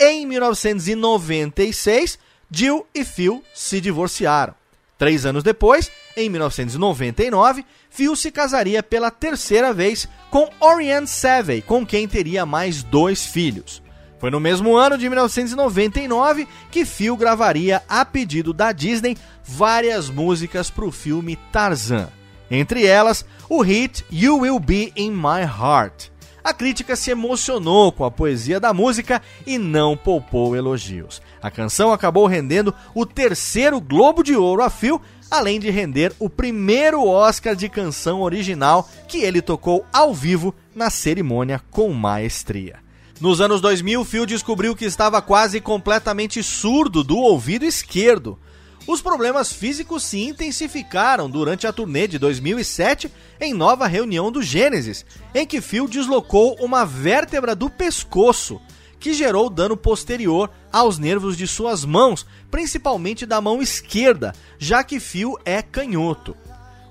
Em 0.00 0.26
1996, 0.26 2.18
Jill 2.50 2.84
e 2.92 3.04
Phil 3.04 3.44
se 3.54 3.80
divorciaram. 3.80 4.59
Três 5.00 5.24
anos 5.24 5.42
depois, 5.42 5.90
em 6.14 6.28
1999, 6.28 7.64
Phil 7.88 8.14
se 8.14 8.30
casaria 8.30 8.82
pela 8.82 9.10
terceira 9.10 9.72
vez 9.72 10.06
com 10.28 10.50
Oriane 10.60 11.06
Savey, 11.06 11.62
com 11.62 11.86
quem 11.86 12.06
teria 12.06 12.44
mais 12.44 12.82
dois 12.82 13.24
filhos. 13.24 13.82
Foi 14.18 14.30
no 14.30 14.38
mesmo 14.38 14.76
ano 14.76 14.98
de 14.98 15.08
1999 15.08 16.46
que 16.70 16.84
Phil 16.84 17.16
gravaria, 17.16 17.82
a 17.88 18.04
pedido 18.04 18.52
da 18.52 18.72
Disney, 18.72 19.16
várias 19.42 20.10
músicas 20.10 20.68
para 20.68 20.84
o 20.84 20.92
filme 20.92 21.38
Tarzan. 21.50 22.10
Entre 22.50 22.84
elas, 22.84 23.24
o 23.48 23.62
hit 23.62 24.04
You 24.12 24.40
Will 24.40 24.60
Be 24.60 24.92
in 24.94 25.12
My 25.12 25.40
Heart. 25.44 26.10
A 26.44 26.52
crítica 26.52 26.94
se 26.94 27.10
emocionou 27.10 27.90
com 27.90 28.04
a 28.04 28.10
poesia 28.10 28.60
da 28.60 28.74
música 28.74 29.22
e 29.46 29.56
não 29.56 29.96
poupou 29.96 30.54
elogios. 30.54 31.22
A 31.42 31.50
canção 31.50 31.92
acabou 31.92 32.26
rendendo 32.26 32.74
o 32.94 33.06
terceiro 33.06 33.80
Globo 33.80 34.22
de 34.22 34.36
Ouro 34.36 34.62
a 34.62 34.68
Phil, 34.68 35.00
além 35.30 35.58
de 35.58 35.70
render 35.70 36.12
o 36.18 36.28
primeiro 36.28 37.06
Oscar 37.06 37.56
de 37.56 37.68
canção 37.68 38.20
original 38.20 38.88
que 39.08 39.18
ele 39.18 39.40
tocou 39.40 39.84
ao 39.92 40.12
vivo 40.12 40.54
na 40.74 40.90
cerimônia 40.90 41.60
com 41.70 41.92
maestria. 41.92 42.78
Nos 43.20 43.40
anos 43.40 43.60
2000, 43.60 44.04
Phil 44.04 44.26
descobriu 44.26 44.74
que 44.74 44.84
estava 44.84 45.20
quase 45.20 45.60
completamente 45.60 46.42
surdo 46.42 47.04
do 47.04 47.18
ouvido 47.18 47.64
esquerdo. 47.64 48.38
Os 48.86 49.02
problemas 49.02 49.52
físicos 49.52 50.04
se 50.04 50.20
intensificaram 50.20 51.28
durante 51.28 51.66
a 51.66 51.72
turnê 51.72 52.08
de 52.08 52.18
2007 52.18 53.12
em 53.38 53.52
nova 53.52 53.86
reunião 53.86 54.32
do 54.32 54.42
Gênesis, 54.42 55.04
em 55.34 55.46
que 55.46 55.60
Phil 55.60 55.86
deslocou 55.86 56.56
uma 56.60 56.86
vértebra 56.86 57.54
do 57.54 57.68
pescoço, 57.68 58.60
que 59.00 59.14
gerou 59.14 59.48
dano 59.48 59.76
posterior 59.76 60.50
aos 60.70 60.98
nervos 60.98 61.36
de 61.36 61.46
suas 61.46 61.84
mãos, 61.84 62.26
principalmente 62.50 63.24
da 63.24 63.40
mão 63.40 63.62
esquerda, 63.62 64.34
já 64.58 64.84
que 64.84 65.00
Phil 65.00 65.38
é 65.44 65.62
canhoto. 65.62 66.36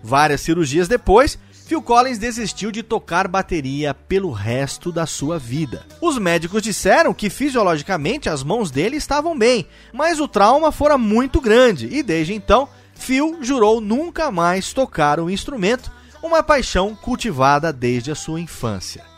Várias 0.04 0.42
cirurgias 0.42 0.88
depois, 0.88 1.38
Phil 1.68 1.84
Collins 1.84 2.18
desistiu 2.18 2.72
de 2.72 2.82
tocar 2.82 3.28
bateria 3.28 3.94
pelo 3.94 4.32
resto 4.32 4.92
da 4.92 5.06
sua 5.06 5.38
vida. 5.38 5.86
Os 6.02 6.18
médicos 6.18 6.64
disseram 6.64 7.14
que 7.14 7.30
fisiologicamente 7.30 8.28
as 8.28 8.44
mãos 8.44 8.72
dele 8.72 8.98
estavam 8.98 9.38
bem, 9.38 9.68
mas 9.94 10.20
o 10.20 10.28
trauma 10.28 10.72
fora 10.72 10.98
muito 10.98 11.40
grande 11.40 11.88
e 11.92 12.02
desde 12.02 12.34
então 12.34 12.68
Phil 12.96 13.38
jurou 13.42 13.80
nunca 13.80 14.32
mais 14.32 14.74
tocar 14.74 15.20
o 15.20 15.30
instrumento, 15.30 15.92
uma 16.24 16.42
paixão 16.42 16.96
cultivada 16.96 17.72
desde 17.72 18.12
a 18.12 18.16
sua 18.16 18.42
infância. 18.42 19.09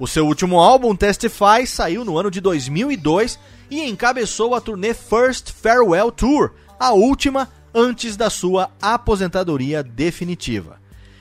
O 0.00 0.06
seu 0.06 0.26
último 0.26 0.58
álbum, 0.58 0.96
Testify, 0.96 1.66
saiu 1.66 2.06
no 2.06 2.16
ano 2.16 2.30
de 2.30 2.40
2002 2.40 3.38
e 3.70 3.86
encabeçou 3.86 4.54
a 4.54 4.60
turnê 4.60 4.94
First 4.94 5.52
Farewell 5.52 6.10
Tour, 6.10 6.52
a 6.78 6.92
última 6.92 7.50
antes 7.74 8.16
da 8.16 8.30
sua 8.30 8.70
aposentadoria 8.80 9.82
definitiva. 9.82 10.80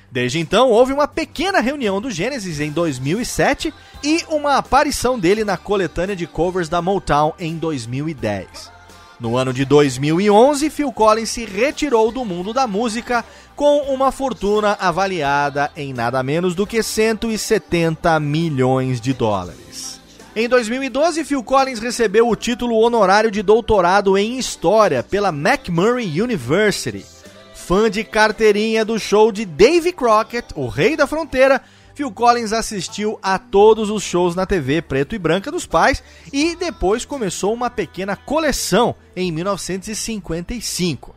Desde 0.10 0.40
então, 0.40 0.70
houve 0.70 0.94
uma 0.94 1.10
pequena 1.10 1.60
reunião 1.60 2.00
do 2.00 2.10
Genesis 2.10 2.62
em 2.62 2.72
2007 2.72 3.74
e 4.02 4.24
uma 4.30 4.56
aparição 4.56 5.20
dele 5.20 5.44
na 5.44 5.58
coletânea 5.58 6.16
de 6.16 6.26
covers 6.26 6.70
da 6.70 6.82
Motown 6.82 7.34
em 7.38 7.58
2010. 7.58 8.79
No 9.20 9.36
ano 9.36 9.52
de 9.52 9.66
2011, 9.66 10.70
Phil 10.70 10.92
Collins 10.94 11.30
se 11.30 11.44
retirou 11.44 12.12
do 12.12 12.24
mundo 12.24 12.54
da 12.54 12.66
música 12.66 13.26
com 13.56 13.80
uma 13.94 14.12
fortuna 14.12 14.78
avaliada 14.80 15.70
em 15.76 15.94
nada 15.94 16.24
menos 16.24 16.56
do 16.56 16.66
que 16.66 16.82
170 16.82 18.18
milhões 18.20 19.02
de 19.02 19.14
dólares. 19.14 20.00
Em 20.36 20.48
2012, 20.48 21.26
Phil 21.26 21.44
Collins 21.44 21.80
recebeu 21.80 22.30
o 22.30 22.36
título 22.36 22.78
honorário 22.78 23.30
de 23.30 23.42
doutorado 23.42 24.18
em 24.18 24.38
História 24.38 25.04
pela 25.04 25.30
McMurray 25.30 26.22
University 26.22 27.06
Fã 27.70 27.88
de 27.88 28.04
carteirinha 28.04 28.84
do 28.84 28.98
show 28.98 29.32
de 29.32 29.46
Dave 29.46 29.92
Crockett, 29.92 30.48
o 30.56 30.68
Rei 30.68 30.98
da 30.98 31.06
Fronteira, 31.06 31.62
Phil 32.00 32.12
Collins 32.14 32.54
assistiu 32.54 33.20
a 33.22 33.38
todos 33.38 33.90
os 33.90 34.04
shows 34.04 34.34
na 34.34 34.46
TV 34.46 34.82
preto 34.82 35.16
e 35.16 35.20
branca 35.20 35.52
dos 35.52 35.66
pais 35.66 36.02
e 36.32 36.56
depois 36.56 37.04
começou 37.04 37.54
uma 37.54 37.70
pequena 37.70 38.16
coleção 38.16 38.96
em 39.14 39.30
1955. 39.34 41.14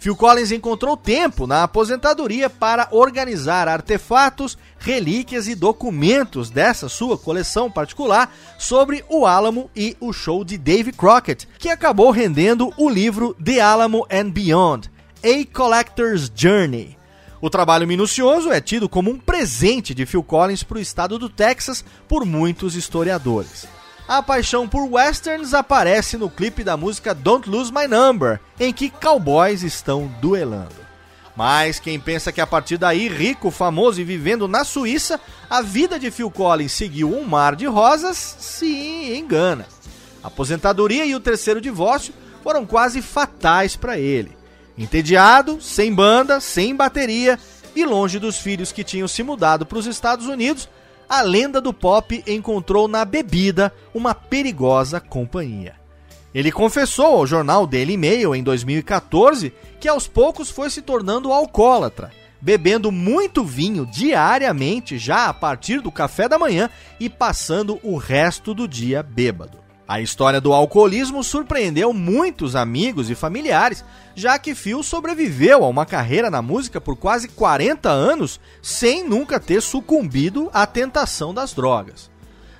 Phil 0.00 0.16
Collins 0.16 0.50
encontrou 0.50 0.96
tempo 0.96 1.46
na 1.46 1.62
aposentadoria 1.62 2.50
para 2.50 2.88
organizar 2.90 3.68
artefatos, 3.68 4.58
relíquias 4.80 5.46
e 5.46 5.54
documentos 5.54 6.50
dessa 6.50 6.88
sua 6.88 7.16
coleção 7.16 7.70
particular 7.70 8.34
sobre 8.58 9.04
o 9.08 9.26
Alamo 9.26 9.70
e 9.76 9.96
o 10.00 10.12
show 10.12 10.42
de 10.42 10.58
Dave 10.58 10.90
Crockett, 10.90 11.46
que 11.56 11.68
acabou 11.68 12.10
rendendo 12.10 12.72
o 12.76 12.90
livro 12.90 13.32
The 13.34 13.60
Alamo 13.60 14.04
and 14.10 14.30
Beyond 14.30 14.90
a 15.22 15.56
Collector's 15.56 16.28
Journey. 16.34 16.96
O 17.40 17.50
trabalho 17.50 17.86
minucioso 17.86 18.50
é 18.50 18.60
tido 18.60 18.88
como 18.88 19.10
um 19.10 19.18
presente 19.18 19.94
de 19.94 20.06
Phil 20.06 20.22
Collins 20.22 20.62
para 20.62 20.78
o 20.78 20.80
estado 20.80 21.18
do 21.18 21.28
Texas 21.28 21.84
por 22.08 22.24
muitos 22.24 22.74
historiadores. 22.74 23.66
A 24.08 24.22
paixão 24.22 24.68
por 24.68 24.84
westerns 24.84 25.52
aparece 25.52 26.16
no 26.16 26.30
clipe 26.30 26.62
da 26.64 26.76
música 26.76 27.14
Don't 27.14 27.48
Lose 27.48 27.72
My 27.72 27.86
Number, 27.86 28.40
em 28.58 28.72
que 28.72 28.88
cowboys 28.88 29.62
estão 29.62 30.06
duelando. 30.20 30.86
Mas 31.36 31.78
quem 31.78 32.00
pensa 32.00 32.32
que 32.32 32.40
a 32.40 32.46
partir 32.46 32.78
daí, 32.78 33.08
rico, 33.08 33.50
famoso 33.50 34.00
e 34.00 34.04
vivendo 34.04 34.48
na 34.48 34.64
Suíça, 34.64 35.20
a 35.50 35.60
vida 35.60 35.98
de 35.98 36.10
Phil 36.10 36.30
Collins 36.30 36.72
seguiu 36.72 37.12
um 37.12 37.24
mar 37.24 37.54
de 37.54 37.66
rosas, 37.66 38.16
se 38.16 39.12
engana. 39.14 39.66
A 40.22 40.28
aposentadoria 40.28 41.04
e 41.04 41.14
o 41.14 41.20
terceiro 41.20 41.60
divórcio 41.60 42.14
foram 42.42 42.64
quase 42.64 43.02
fatais 43.02 43.76
para 43.76 43.98
ele. 43.98 44.34
Entediado, 44.78 45.60
sem 45.60 45.92
banda, 45.94 46.40
sem 46.40 46.74
bateria 46.74 47.38
e 47.74 47.84
longe 47.84 48.18
dos 48.18 48.38
filhos 48.38 48.72
que 48.72 48.84
tinham 48.84 49.08
se 49.08 49.22
mudado 49.22 49.64
para 49.64 49.78
os 49.78 49.86
Estados 49.86 50.26
Unidos, 50.26 50.68
a 51.08 51.22
lenda 51.22 51.60
do 51.60 51.72
pop 51.72 52.22
encontrou 52.26 52.88
na 52.88 53.04
bebida 53.04 53.72
uma 53.94 54.14
perigosa 54.14 55.00
companhia. 55.00 55.74
Ele 56.34 56.52
confessou 56.52 57.06
ao 57.06 57.26
jornal 57.26 57.66
Daily 57.66 57.96
Mail 57.96 58.34
em 58.34 58.42
2014 58.42 59.54
que 59.80 59.88
aos 59.88 60.06
poucos 60.06 60.50
foi 60.50 60.68
se 60.68 60.82
tornando 60.82 61.32
alcoólatra, 61.32 62.10
bebendo 62.40 62.92
muito 62.92 63.44
vinho 63.44 63.86
diariamente 63.86 64.98
já 64.98 65.28
a 65.28 65.34
partir 65.34 65.80
do 65.80 65.90
café 65.90 66.28
da 66.28 66.38
manhã 66.38 66.68
e 67.00 67.08
passando 67.08 67.78
o 67.82 67.96
resto 67.96 68.52
do 68.52 68.68
dia 68.68 69.02
bêbado. 69.02 69.65
A 69.88 70.00
história 70.00 70.40
do 70.40 70.52
alcoolismo 70.52 71.22
surpreendeu 71.22 71.92
muitos 71.92 72.56
amigos 72.56 73.08
e 73.08 73.14
familiares, 73.14 73.84
já 74.16 74.36
que 74.36 74.52
Phil 74.52 74.82
sobreviveu 74.82 75.64
a 75.64 75.68
uma 75.68 75.86
carreira 75.86 76.28
na 76.28 76.42
música 76.42 76.80
por 76.80 76.96
quase 76.96 77.28
40 77.28 77.88
anos 77.88 78.40
sem 78.60 79.08
nunca 79.08 79.38
ter 79.38 79.62
sucumbido 79.62 80.50
à 80.52 80.66
tentação 80.66 81.32
das 81.32 81.52
drogas. 81.52 82.10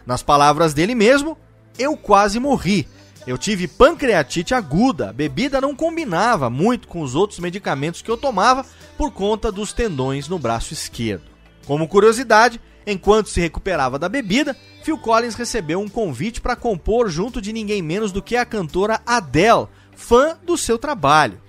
Nas 0.06 0.22
palavras 0.22 0.72
dele 0.72 0.94
mesmo, 0.94 1.36
eu 1.76 1.96
quase 1.96 2.38
morri. 2.38 2.86
Eu 3.26 3.36
tive 3.36 3.66
pancreatite 3.66 4.54
aguda, 4.54 5.10
a 5.10 5.12
bebida 5.12 5.60
não 5.60 5.74
combinava 5.74 6.48
muito 6.48 6.86
com 6.86 7.00
os 7.00 7.16
outros 7.16 7.40
medicamentos 7.40 8.02
que 8.02 8.10
eu 8.10 8.16
tomava 8.16 8.64
por 8.96 9.10
conta 9.10 9.50
dos 9.50 9.72
tendões 9.72 10.28
no 10.28 10.38
braço 10.38 10.72
esquerdo. 10.72 11.24
Como 11.66 11.88
curiosidade, 11.88 12.60
Enquanto 12.86 13.28
se 13.28 13.40
recuperava 13.40 13.98
da 13.98 14.08
bebida, 14.08 14.56
Phil 14.86 14.96
Collins 14.96 15.34
recebeu 15.34 15.80
um 15.80 15.88
convite 15.88 16.40
para 16.40 16.54
compor 16.54 17.10
junto 17.10 17.42
de 17.42 17.52
ninguém 17.52 17.82
menos 17.82 18.12
do 18.12 18.22
que 18.22 18.36
a 18.36 18.46
cantora 18.46 19.00
Adele, 19.04 19.66
fã 19.96 20.38
do 20.44 20.56
seu 20.56 20.78
trabalho. 20.78 21.40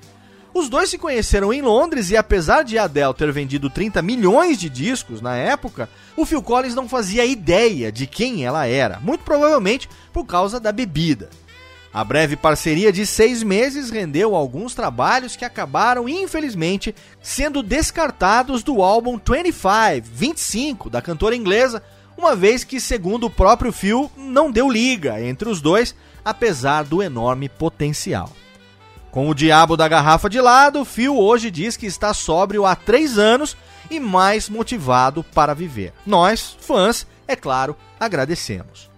Os 0.55 0.67
dois 0.67 0.89
se 0.89 0.97
conheceram 0.97 1.53
em 1.53 1.61
Londres 1.61 2.09
e 2.09 2.17
apesar 2.17 2.63
de 2.63 2.79
Adele 2.79 3.13
ter 3.13 3.31
vendido 3.31 3.69
30 3.69 4.01
milhões 4.01 4.57
de 4.57 4.71
discos 4.71 5.21
na 5.21 5.35
época, 5.35 5.87
o 6.15 6.25
Phil 6.25 6.41
Collins 6.41 6.73
não 6.73 6.89
fazia 6.89 7.27
ideia 7.27 7.91
de 7.91 8.07
quem 8.07 8.43
ela 8.43 8.65
era, 8.65 8.99
muito 9.01 9.23
provavelmente 9.23 9.87
por 10.11 10.25
causa 10.25 10.59
da 10.59 10.71
bebida. 10.71 11.29
A 11.93 12.03
breve 12.03 12.35
parceria 12.35 12.91
de 12.91 13.05
seis 13.05 13.43
meses 13.43 13.91
rendeu 13.91 14.35
alguns 14.35 14.73
trabalhos 14.73 15.35
que 15.35 15.45
acabaram, 15.45 16.09
infelizmente, 16.09 16.93
sendo 17.21 17.61
descartados 17.61 18.63
do 18.63 18.81
álbum 18.81 19.19
25, 19.23 20.09
25 20.11 20.89
da 20.89 21.03
cantora 21.03 21.35
inglesa, 21.35 21.83
uma 22.17 22.35
vez 22.35 22.63
que, 22.63 22.81
segundo 22.81 23.27
o 23.27 23.29
próprio 23.29 23.71
Phil, 23.71 24.11
não 24.17 24.51
deu 24.51 24.69
liga 24.69 25.21
entre 25.21 25.47
os 25.47 25.61
dois, 25.61 25.95
apesar 26.25 26.83
do 26.83 27.03
enorme 27.03 27.47
potencial. 27.47 28.31
Com 29.11 29.29
o 29.29 29.35
diabo 29.35 29.77
da 29.77 29.87
garrafa 29.87 30.29
de 30.29 30.41
lado, 30.41 30.83
Phil 30.83 31.17
hoje 31.17 31.49
diz 31.49 31.77
que 31.77 31.85
está 31.85 32.13
sóbrio 32.13 32.65
há 32.65 32.75
três 32.75 33.17
anos 33.17 33.55
e 33.89 33.99
mais 33.99 34.49
motivado 34.49 35.23
para 35.23 35.53
viver. 35.53 35.93
Nós, 36.05 36.57
fãs, 36.59 37.07
é 37.27 37.35
claro, 37.35 37.75
agradecemos. 37.99 38.89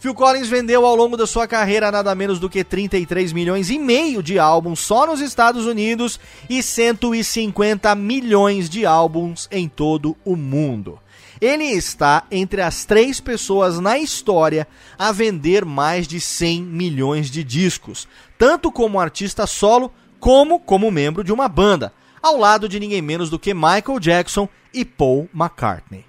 Phil 0.00 0.14
Collins 0.14 0.48
vendeu 0.48 0.86
ao 0.86 0.96
longo 0.96 1.14
da 1.14 1.26
sua 1.26 1.46
carreira 1.46 1.92
nada 1.92 2.14
menos 2.14 2.38
do 2.38 2.48
que 2.48 2.64
33 2.64 3.34
milhões 3.34 3.68
e 3.68 3.78
meio 3.78 4.22
de 4.22 4.38
álbuns 4.38 4.80
só 4.80 5.06
nos 5.06 5.20
Estados 5.20 5.66
Unidos 5.66 6.18
e 6.48 6.62
150 6.62 7.94
milhões 7.94 8.70
de 8.70 8.86
álbuns 8.86 9.46
em 9.50 9.68
todo 9.68 10.16
o 10.24 10.36
mundo. 10.36 10.98
Ele 11.40 11.64
está 11.64 12.24
entre 12.30 12.60
as 12.60 12.84
três 12.84 13.18
pessoas 13.18 13.78
na 13.78 13.98
história 13.98 14.68
a 14.98 15.10
vender 15.10 15.64
mais 15.64 16.06
de 16.06 16.20
100 16.20 16.62
milhões 16.62 17.30
de 17.30 17.42
discos, 17.42 18.06
tanto 18.38 18.70
como 18.70 19.00
artista 19.00 19.46
solo 19.46 19.90
como 20.18 20.60
como 20.60 20.90
membro 20.90 21.24
de 21.24 21.32
uma 21.32 21.48
banda, 21.48 21.94
ao 22.22 22.36
lado 22.36 22.68
de 22.68 22.78
ninguém 22.78 23.00
menos 23.00 23.30
do 23.30 23.38
que 23.38 23.54
Michael 23.54 23.98
Jackson 23.98 24.48
e 24.72 24.84
Paul 24.84 25.30
McCartney. 25.34 26.04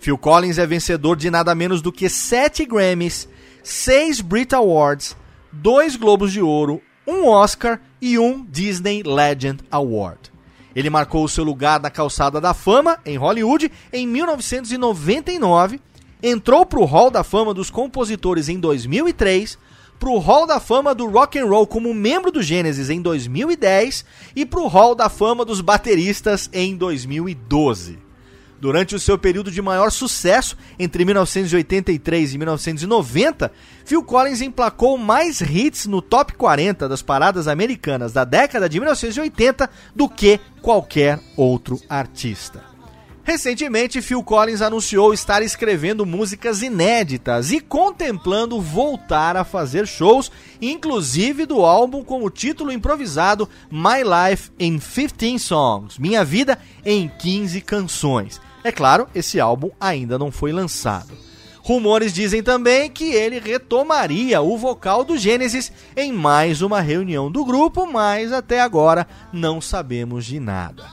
Phil 0.00 0.16
Collins 0.16 0.56
é 0.56 0.66
vencedor 0.66 1.14
de 1.14 1.30
nada 1.30 1.54
menos 1.54 1.82
do 1.82 1.92
que 1.92 2.08
7 2.08 2.64
Grammys, 2.64 3.28
6 3.62 4.22
Brit 4.22 4.54
Awards, 4.54 5.14
2 5.52 5.96
Globos 5.96 6.32
de 6.32 6.40
Ouro, 6.40 6.80
um 7.06 7.26
Oscar 7.28 7.78
e 8.00 8.18
um 8.18 8.42
Disney 8.46 9.02
Legend 9.02 9.62
Award. 9.70 10.29
Ele 10.74 10.90
marcou 10.90 11.24
o 11.24 11.28
seu 11.28 11.44
lugar 11.44 11.80
na 11.80 11.90
calçada 11.90 12.40
da 12.40 12.54
fama 12.54 12.98
em 13.04 13.16
Hollywood 13.16 13.70
em 13.92 14.06
1999, 14.06 15.80
entrou 16.22 16.64
para 16.66 16.80
o 16.80 16.84
Hall 16.84 17.10
da 17.10 17.24
Fama 17.24 17.52
dos 17.52 17.70
Compositores 17.70 18.48
em 18.48 18.58
2003, 18.58 19.58
para 19.98 20.10
o 20.10 20.18
Hall 20.18 20.46
da 20.46 20.58
Fama 20.58 20.94
do 20.94 21.06
Rock 21.06 21.38
and 21.38 21.46
Roll 21.46 21.66
como 21.66 21.92
membro 21.92 22.32
do 22.32 22.42
Genesis 22.42 22.88
em 22.88 23.02
2010 23.02 24.04
e 24.34 24.46
para 24.46 24.60
o 24.60 24.66
Hall 24.66 24.94
da 24.94 25.08
Fama 25.08 25.44
dos 25.44 25.60
Bateristas 25.60 26.48
em 26.52 26.76
2012. 26.76 28.09
Durante 28.60 28.94
o 28.94 29.00
seu 29.00 29.16
período 29.16 29.50
de 29.50 29.62
maior 29.62 29.90
sucesso, 29.90 30.54
entre 30.78 31.02
1983 31.02 32.34
e 32.34 32.38
1990, 32.38 33.50
Phil 33.86 34.04
Collins 34.04 34.42
emplacou 34.42 34.98
mais 34.98 35.40
hits 35.40 35.86
no 35.86 36.02
top 36.02 36.34
40 36.34 36.86
das 36.86 37.00
paradas 37.00 37.48
americanas 37.48 38.12
da 38.12 38.22
década 38.22 38.68
de 38.68 38.78
1980 38.78 39.70
do 39.96 40.10
que 40.10 40.38
qualquer 40.60 41.18
outro 41.38 41.80
artista. 41.88 42.70
Recentemente, 43.22 44.02
Phil 44.02 44.22
Collins 44.22 44.60
anunciou 44.60 45.14
estar 45.14 45.42
escrevendo 45.42 46.04
músicas 46.04 46.62
inéditas 46.62 47.52
e 47.52 47.60
contemplando 47.60 48.60
voltar 48.60 49.36
a 49.36 49.44
fazer 49.44 49.86
shows, 49.86 50.30
inclusive 50.60 51.46
do 51.46 51.64
álbum 51.64 52.02
com 52.02 52.24
o 52.24 52.30
título 52.30 52.72
improvisado 52.72 53.48
My 53.70 54.02
Life 54.02 54.50
in 54.58 54.78
15 54.78 55.38
Songs 55.38 55.98
Minha 55.98 56.24
Vida 56.24 56.58
em 56.84 57.08
15 57.08 57.60
Canções. 57.60 58.40
É 58.62 58.70
claro, 58.70 59.08
esse 59.14 59.40
álbum 59.40 59.70
ainda 59.80 60.18
não 60.18 60.30
foi 60.30 60.52
lançado. 60.52 61.16
Rumores 61.62 62.12
dizem 62.12 62.42
também 62.42 62.90
que 62.90 63.12
ele 63.12 63.38
retomaria 63.38 64.40
o 64.40 64.56
vocal 64.56 65.04
do 65.04 65.16
Gênesis 65.16 65.70
em 65.96 66.12
mais 66.12 66.62
uma 66.62 66.80
reunião 66.80 67.30
do 67.30 67.44
grupo, 67.44 67.86
mas 67.86 68.32
até 68.32 68.60
agora 68.60 69.06
não 69.32 69.60
sabemos 69.60 70.24
de 70.24 70.40
nada. 70.40 70.84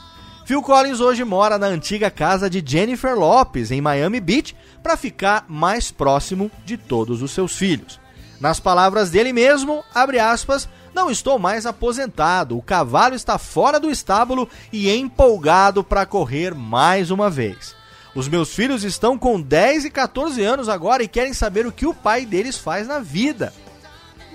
Phil 0.44 0.62
Collins 0.62 1.00
hoje 1.00 1.24
mora 1.24 1.58
na 1.58 1.66
antiga 1.66 2.10
casa 2.10 2.48
de 2.48 2.62
Jennifer 2.64 3.14
Lopes, 3.18 3.70
em 3.70 3.80
Miami 3.80 4.20
Beach, 4.20 4.56
para 4.82 4.96
ficar 4.96 5.44
mais 5.48 5.90
próximo 5.90 6.50
de 6.64 6.78
todos 6.78 7.20
os 7.22 7.32
seus 7.32 7.54
filhos. 7.54 8.00
Nas 8.40 8.60
palavras 8.60 9.10
dele 9.10 9.32
mesmo, 9.32 9.82
abre 9.94 10.18
aspas, 10.18 10.68
não 10.98 11.12
estou 11.12 11.38
mais 11.38 11.64
aposentado, 11.64 12.58
o 12.58 12.62
cavalo 12.62 13.14
está 13.14 13.38
fora 13.38 13.78
do 13.78 13.88
estábulo 13.88 14.48
e 14.72 14.90
empolgado 14.90 15.84
para 15.84 16.04
correr 16.04 16.56
mais 16.56 17.12
uma 17.12 17.30
vez. 17.30 17.72
Os 18.16 18.26
meus 18.26 18.52
filhos 18.52 18.82
estão 18.82 19.16
com 19.16 19.40
10 19.40 19.84
e 19.84 19.90
14 19.90 20.42
anos 20.42 20.68
agora 20.68 21.04
e 21.04 21.08
querem 21.08 21.32
saber 21.32 21.68
o 21.68 21.72
que 21.72 21.86
o 21.86 21.94
pai 21.94 22.26
deles 22.26 22.58
faz 22.58 22.88
na 22.88 22.98
vida. 22.98 23.52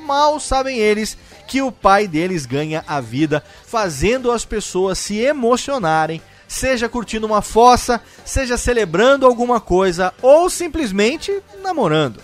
Mal 0.06 0.40
sabem 0.40 0.78
eles 0.78 1.18
que 1.50 1.62
o 1.62 1.70
pai 1.70 2.08
deles 2.08 2.46
ganha 2.46 2.82
a 2.88 3.02
vida 3.02 3.44
fazendo 3.66 4.32
as 4.32 4.46
pessoas 4.46 4.98
se 4.98 5.18
emocionarem, 5.18 6.22
seja 6.48 6.88
curtindo 6.88 7.28
uma 7.28 7.42
fossa, 7.42 8.00
seja 8.24 8.58
celebrando 8.58 9.26
alguma 9.26 9.60
coisa 9.60 10.14
ou 10.22 10.50
simplesmente 10.50 11.44
namorando. 11.62 12.22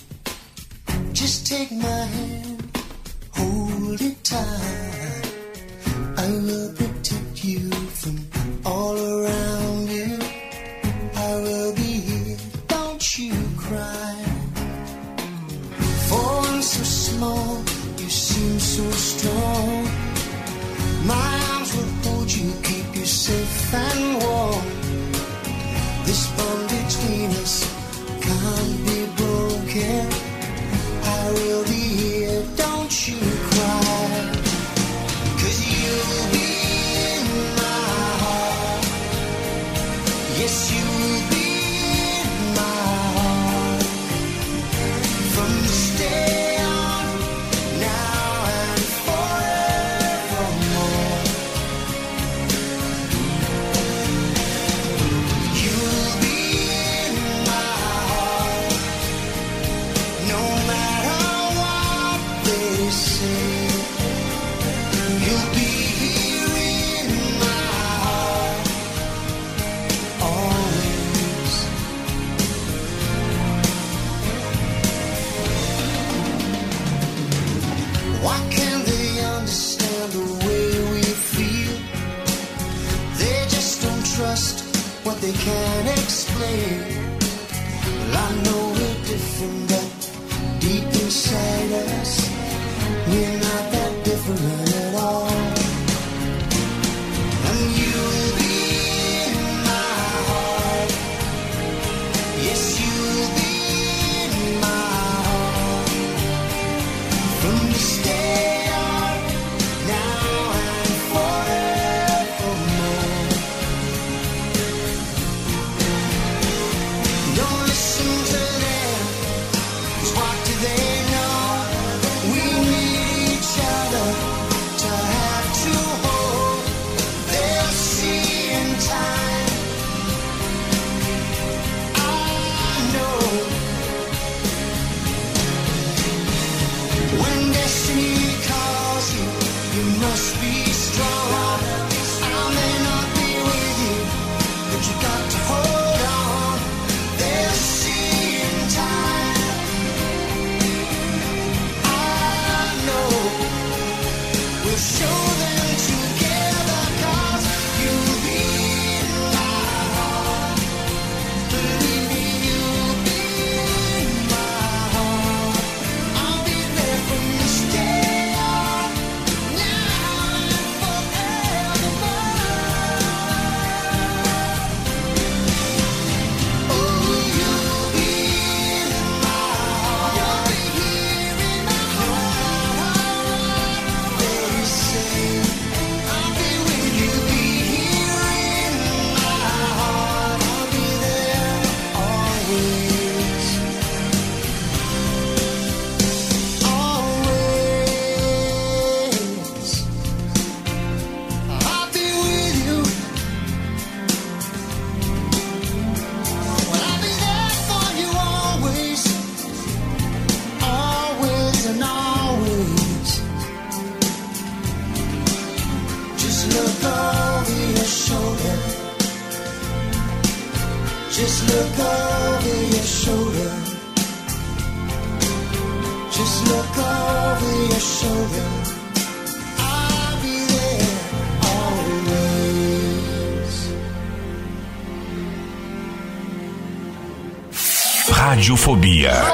Just 1.15 1.47
take 1.47 1.73
my 1.73 2.03
hand, 2.17 2.79
hold 3.33 4.03
it 4.03 4.23
tight. 4.23 5.33
I 6.19 6.29
will 6.47 6.75
protect 6.75 7.43
you 7.43 7.71
from 7.71 8.17
all 8.67 8.99
around 8.99 9.89
you. 9.89 10.19
I 11.15 11.37
will 11.41 11.75
be 11.75 11.93
here, 12.09 12.37
don't 12.69 13.19
you 13.19 13.33
cry. 13.57 14.17
For 16.09 16.61
so 16.61 16.83
small, 16.85 17.65
you 17.97 18.11
seem 18.11 18.59
so 18.59 18.91
strong. 18.91 19.85
My 21.07 21.33
arms 21.53 21.75
will 21.75 21.93
hold 22.05 22.31
you, 22.31 22.53
keep 22.63 22.95
you 22.95 23.07
safe 23.07 23.73
and 23.73 24.23
warm. 24.23 24.76
care. 29.81 30.16
What 85.47 85.55
they 85.55 85.95
can't 85.95 85.99
explain. 86.03 86.26